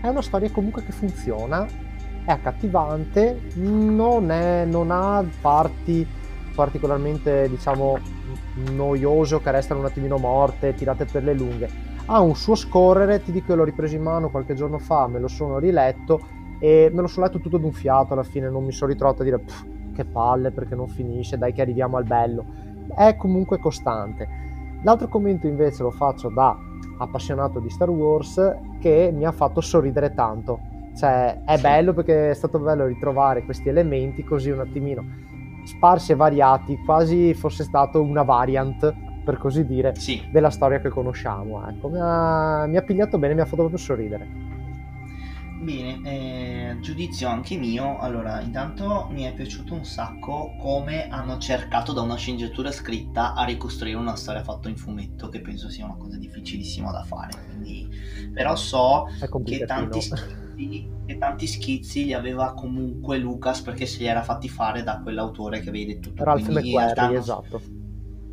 [0.00, 1.66] è una storia comunque che funziona,
[2.24, 6.06] è accattivante, non, è, non ha parti
[6.54, 7.98] particolarmente diciamo
[8.72, 11.70] noiose o che restano un attimino morte, tirate per le lunghe
[12.06, 15.18] ha un suo scorrere, ti dico io l'ho ripreso in mano qualche giorno fa, me
[15.18, 16.20] lo sono riletto
[16.58, 19.24] e me lo sono letto tutto d'un fiato alla fine, non mi sono ritrovato a
[19.24, 22.44] dire "Pff, che palle perché non finisce, dai che arriviamo al bello.
[22.94, 24.28] È comunque costante.
[24.82, 26.56] L'altro commento invece lo faccio da
[26.98, 30.60] appassionato di Star Wars che mi ha fatto sorridere tanto.
[30.96, 35.04] Cioè è bello perché è stato bello ritrovare questi elementi così un attimino
[35.64, 38.92] sparsi e variati, quasi fosse stato una variant,
[39.22, 41.66] per così dire, Sì, della storia che conosciamo.
[41.68, 44.28] Ecco, mi ha, mi ha pigliato bene, mi ha fatto proprio sorridere.
[45.58, 47.98] bene, eh, giudizio anche mio.
[47.98, 53.44] Allora, intanto mi è piaciuto un sacco come hanno cercato da una sceneggiatura scritta a
[53.44, 57.38] ricostruire una storia fatta in fumetto, che penso sia una cosa difficilissima da fare.
[57.44, 57.88] Quindi,
[58.32, 59.04] però so
[59.44, 64.48] che tanti schizzi, che tanti schizzi li aveva comunque Lucas perché se li era fatti
[64.48, 66.24] fare da quell'autore che avevi detto tu.
[66.24, 67.62] Ralph realtà McQuarrie, non, esatto.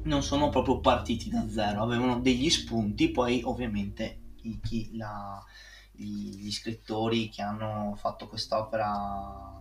[0.10, 5.41] Non sono proprio partiti da zero, avevano degli spunti, poi ovviamente i- chi- la-
[5.91, 9.57] gli, gli scrittori che hanno fatto quest'opera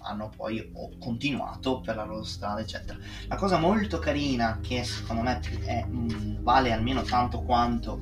[0.00, 2.96] hanno poi continuato per la loro strada, eccetera.
[3.26, 8.00] La cosa molto carina che secondo me è- mh, vale almeno tanto quanto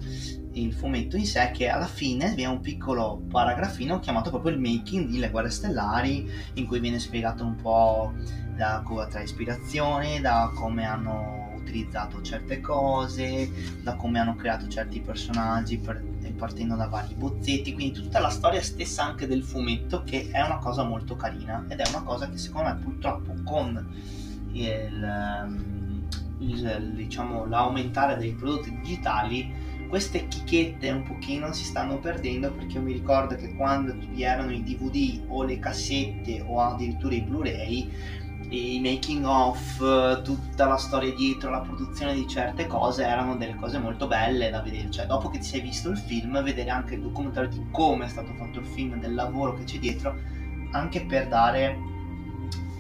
[0.53, 4.53] il fumetto in sé è che alla fine vi è un piccolo paragrafino chiamato proprio
[4.53, 8.13] il making di Le Guerre Stellari in cui viene spiegato un po'
[8.55, 13.51] da come tra ispirazione, da come hanno utilizzato certe cose,
[13.83, 16.03] da come hanno creato certi personaggi per-
[16.37, 20.59] partendo da vari bozzetti, quindi tutta la storia stessa anche del fumetto che è una
[20.59, 23.95] cosa molto carina ed è una cosa che secondo me purtroppo con
[24.53, 26.07] il, ehm,
[26.39, 32.83] il- diciamo, l'aumentare dei prodotti digitali queste chicchette un pochino si stanno perdendo perché io
[32.83, 37.93] mi ricordo che quando vi erano i DVD o le cassette o addirittura i Blu-ray
[38.51, 43.55] i making of, eh, tutta la storia dietro la produzione di certe cose erano delle
[43.57, 44.91] cose molto belle da vedere.
[44.91, 48.09] Cioè, dopo che ti sei visto il film, vedere anche il documentario di come è
[48.09, 50.15] stato fatto il film, del lavoro che c'è dietro,
[50.73, 51.79] anche per dare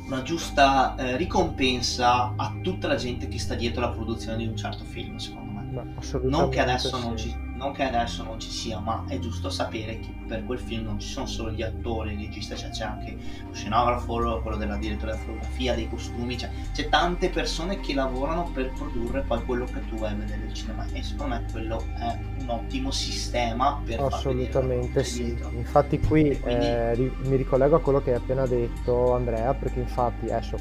[0.06, 4.56] una giusta eh, ricompensa a tutta la gente che sta dietro la produzione di un
[4.56, 5.94] certo film, secondo me.
[6.22, 7.28] Non che adesso non sì.
[7.28, 10.84] ci, non che adesso non ci sia, ma è giusto sapere che per quel film
[10.84, 14.76] non ci sono solo gli attori, il regista, cioè c'è anche lo scenografo, quello della
[14.76, 19.64] direttore della fotografia, dei costumi, cioè c'è tante persone che lavorano per produrre poi quello
[19.64, 24.00] che tu vuoi vedere al cinema e secondo me quello è un ottimo sistema per
[24.00, 25.24] Assolutamente sì.
[25.24, 25.50] Dietro.
[25.52, 26.66] Infatti qui quindi...
[26.66, 30.58] eh, mi ricollego a quello che hai appena detto Andrea, perché infatti adesso,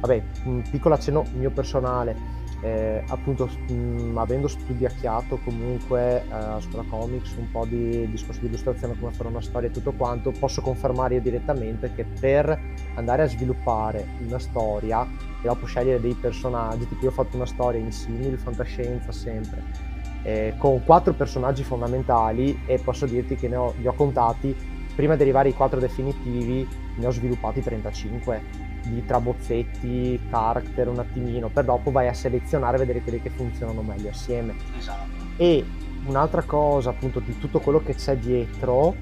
[0.00, 7.34] vabbè, un piccolo accenno mio personale eh, appunto mh, avendo studiacchiato comunque eh, scuola comics
[7.36, 11.16] un po' di discorso di illustrazione come fare una storia e tutto quanto posso confermare
[11.16, 12.58] io direttamente che per
[12.94, 17.46] andare a sviluppare una storia e dopo scegliere dei personaggi tipo io ho fatto una
[17.46, 19.90] storia in simil fantascienza sempre
[20.22, 24.54] eh, con quattro personaggi fondamentali e posso dirti che ne ho, li ho contati
[24.94, 31.48] prima di arrivare ai quattro definitivi ne ho sviluppati 35 di trabozzetti, character un attimino,
[31.48, 34.54] per dopo vai a selezionare e vedere quelli che funzionano meglio assieme.
[34.76, 35.08] Esatto.
[35.36, 35.64] E
[36.06, 38.94] un'altra cosa appunto di tutto quello che c'è dietro,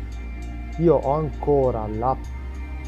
[0.79, 2.17] io ho ancora la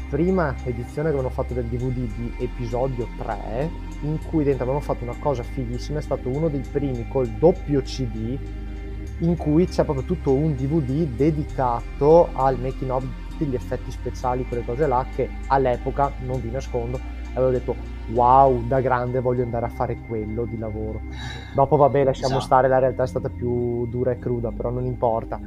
[0.09, 3.69] prima edizione che avevano fatto del DVD di episodio 3,
[4.01, 7.81] in cui dentro avevano fatto una cosa fighissima, è stato uno dei primi col doppio
[7.81, 8.37] CD
[9.19, 14.45] in cui c'è proprio tutto un DVD dedicato al making of tutti gli effetti speciali,
[14.45, 16.99] quelle cose là che all'epoca, non vi nascondo,
[17.33, 17.75] avevo detto
[18.11, 21.01] wow, da grande voglio andare a fare quello di lavoro.
[21.53, 22.45] Dopo vabbè, lasciamo esatto.
[22.45, 25.39] stare, la realtà è stata più dura e cruda, però non importa.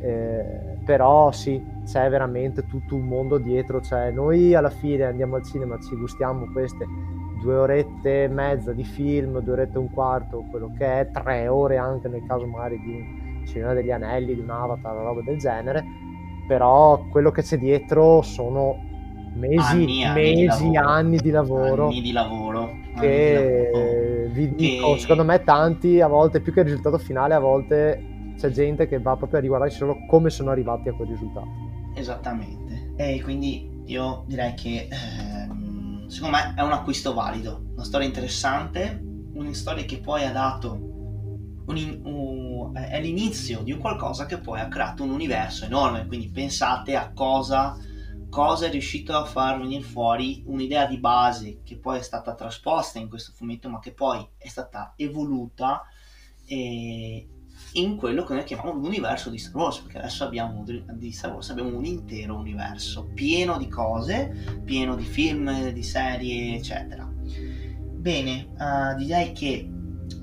[0.00, 5.44] Eh, però sì, c'è veramente tutto un mondo dietro, cioè noi alla fine andiamo al
[5.44, 6.86] cinema, ci gustiamo queste
[7.40, 11.48] due orette e mezza di film, due orette e un quarto, quello che è, tre
[11.48, 15.38] ore anche nel caso magari di un Signore degli Anelli, di un Avatar, roba del
[15.38, 15.84] genere,
[16.46, 18.76] però quello che c'è dietro sono
[19.34, 21.86] mesi, anni, anni mesi, di anni di lavoro.
[21.86, 22.70] Anni di lavoro.
[22.98, 24.28] Che di lavoro.
[24.32, 25.00] vi dico, che...
[25.00, 29.00] secondo me tanti, a volte più che il risultato finale, a volte c'è gente che
[29.00, 31.48] va proprio a riguardare solo come sono arrivati a quel risultato.
[31.94, 32.92] Esattamente.
[32.96, 39.00] E quindi io direi che ehm, secondo me è un acquisto valido, una storia interessante,
[39.34, 40.93] una storia che poi ha dato
[41.66, 46.28] un, un, è l'inizio di un qualcosa che poi ha creato un universo enorme, quindi
[46.28, 47.76] pensate a cosa,
[48.28, 52.98] cosa è riuscito a far venire fuori un'idea di base che poi è stata trasposta
[52.98, 55.82] in questo fumetto, ma che poi è stata evoluta
[56.46, 57.28] eh,
[57.72, 61.50] in quello che noi chiamiamo l'universo di Star Wars, perché adesso abbiamo di Star Wars
[61.50, 67.04] abbiamo un intero universo pieno di cose, pieno di film, di serie, eccetera.
[67.04, 69.68] Bene, uh, direi che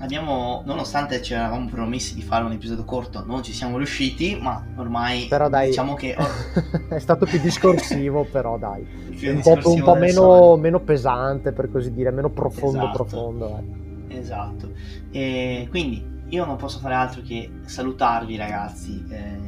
[0.01, 4.63] abbiamo, nonostante ci eravamo promessi di fare un episodio corto, non ci siamo riusciti, ma
[4.75, 6.15] ormai però dai, diciamo che...
[6.89, 8.85] è stato più discorsivo, però dai.
[9.23, 13.03] un po', un po meno, meno, pesante, per così dire, meno profondo esatto.
[13.03, 13.63] profondo.
[14.07, 14.17] Eh.
[14.17, 14.71] Esatto.
[15.11, 19.39] E quindi io non posso fare altro che salutarvi ragazzi, eh,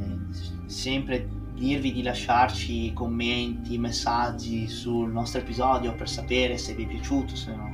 [0.66, 7.36] sempre dirvi di lasciarci commenti, messaggi sul nostro episodio per sapere se vi è piaciuto,
[7.36, 7.73] se no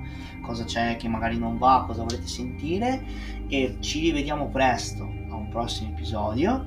[0.51, 3.05] cosa c'è che magari non va, cosa volete sentire
[3.49, 6.67] e ci rivediamo presto a un prossimo episodio.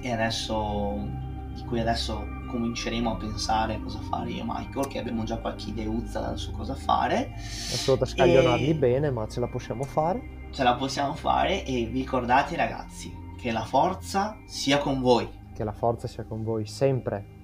[0.00, 1.06] E adesso
[1.54, 5.70] di cui adesso cominceremo a pensare cosa fare io e Michael che abbiamo già qualche
[5.70, 7.34] ideuzza su cosa fare.
[7.34, 8.74] È solo da scaglionarli e...
[8.74, 10.48] bene ma ce la possiamo fare.
[10.50, 11.64] ce la possiamo fare.
[11.64, 15.28] E vi ricordate ragazzi che la forza sia con voi.
[15.54, 17.37] Che la forza sia con voi sempre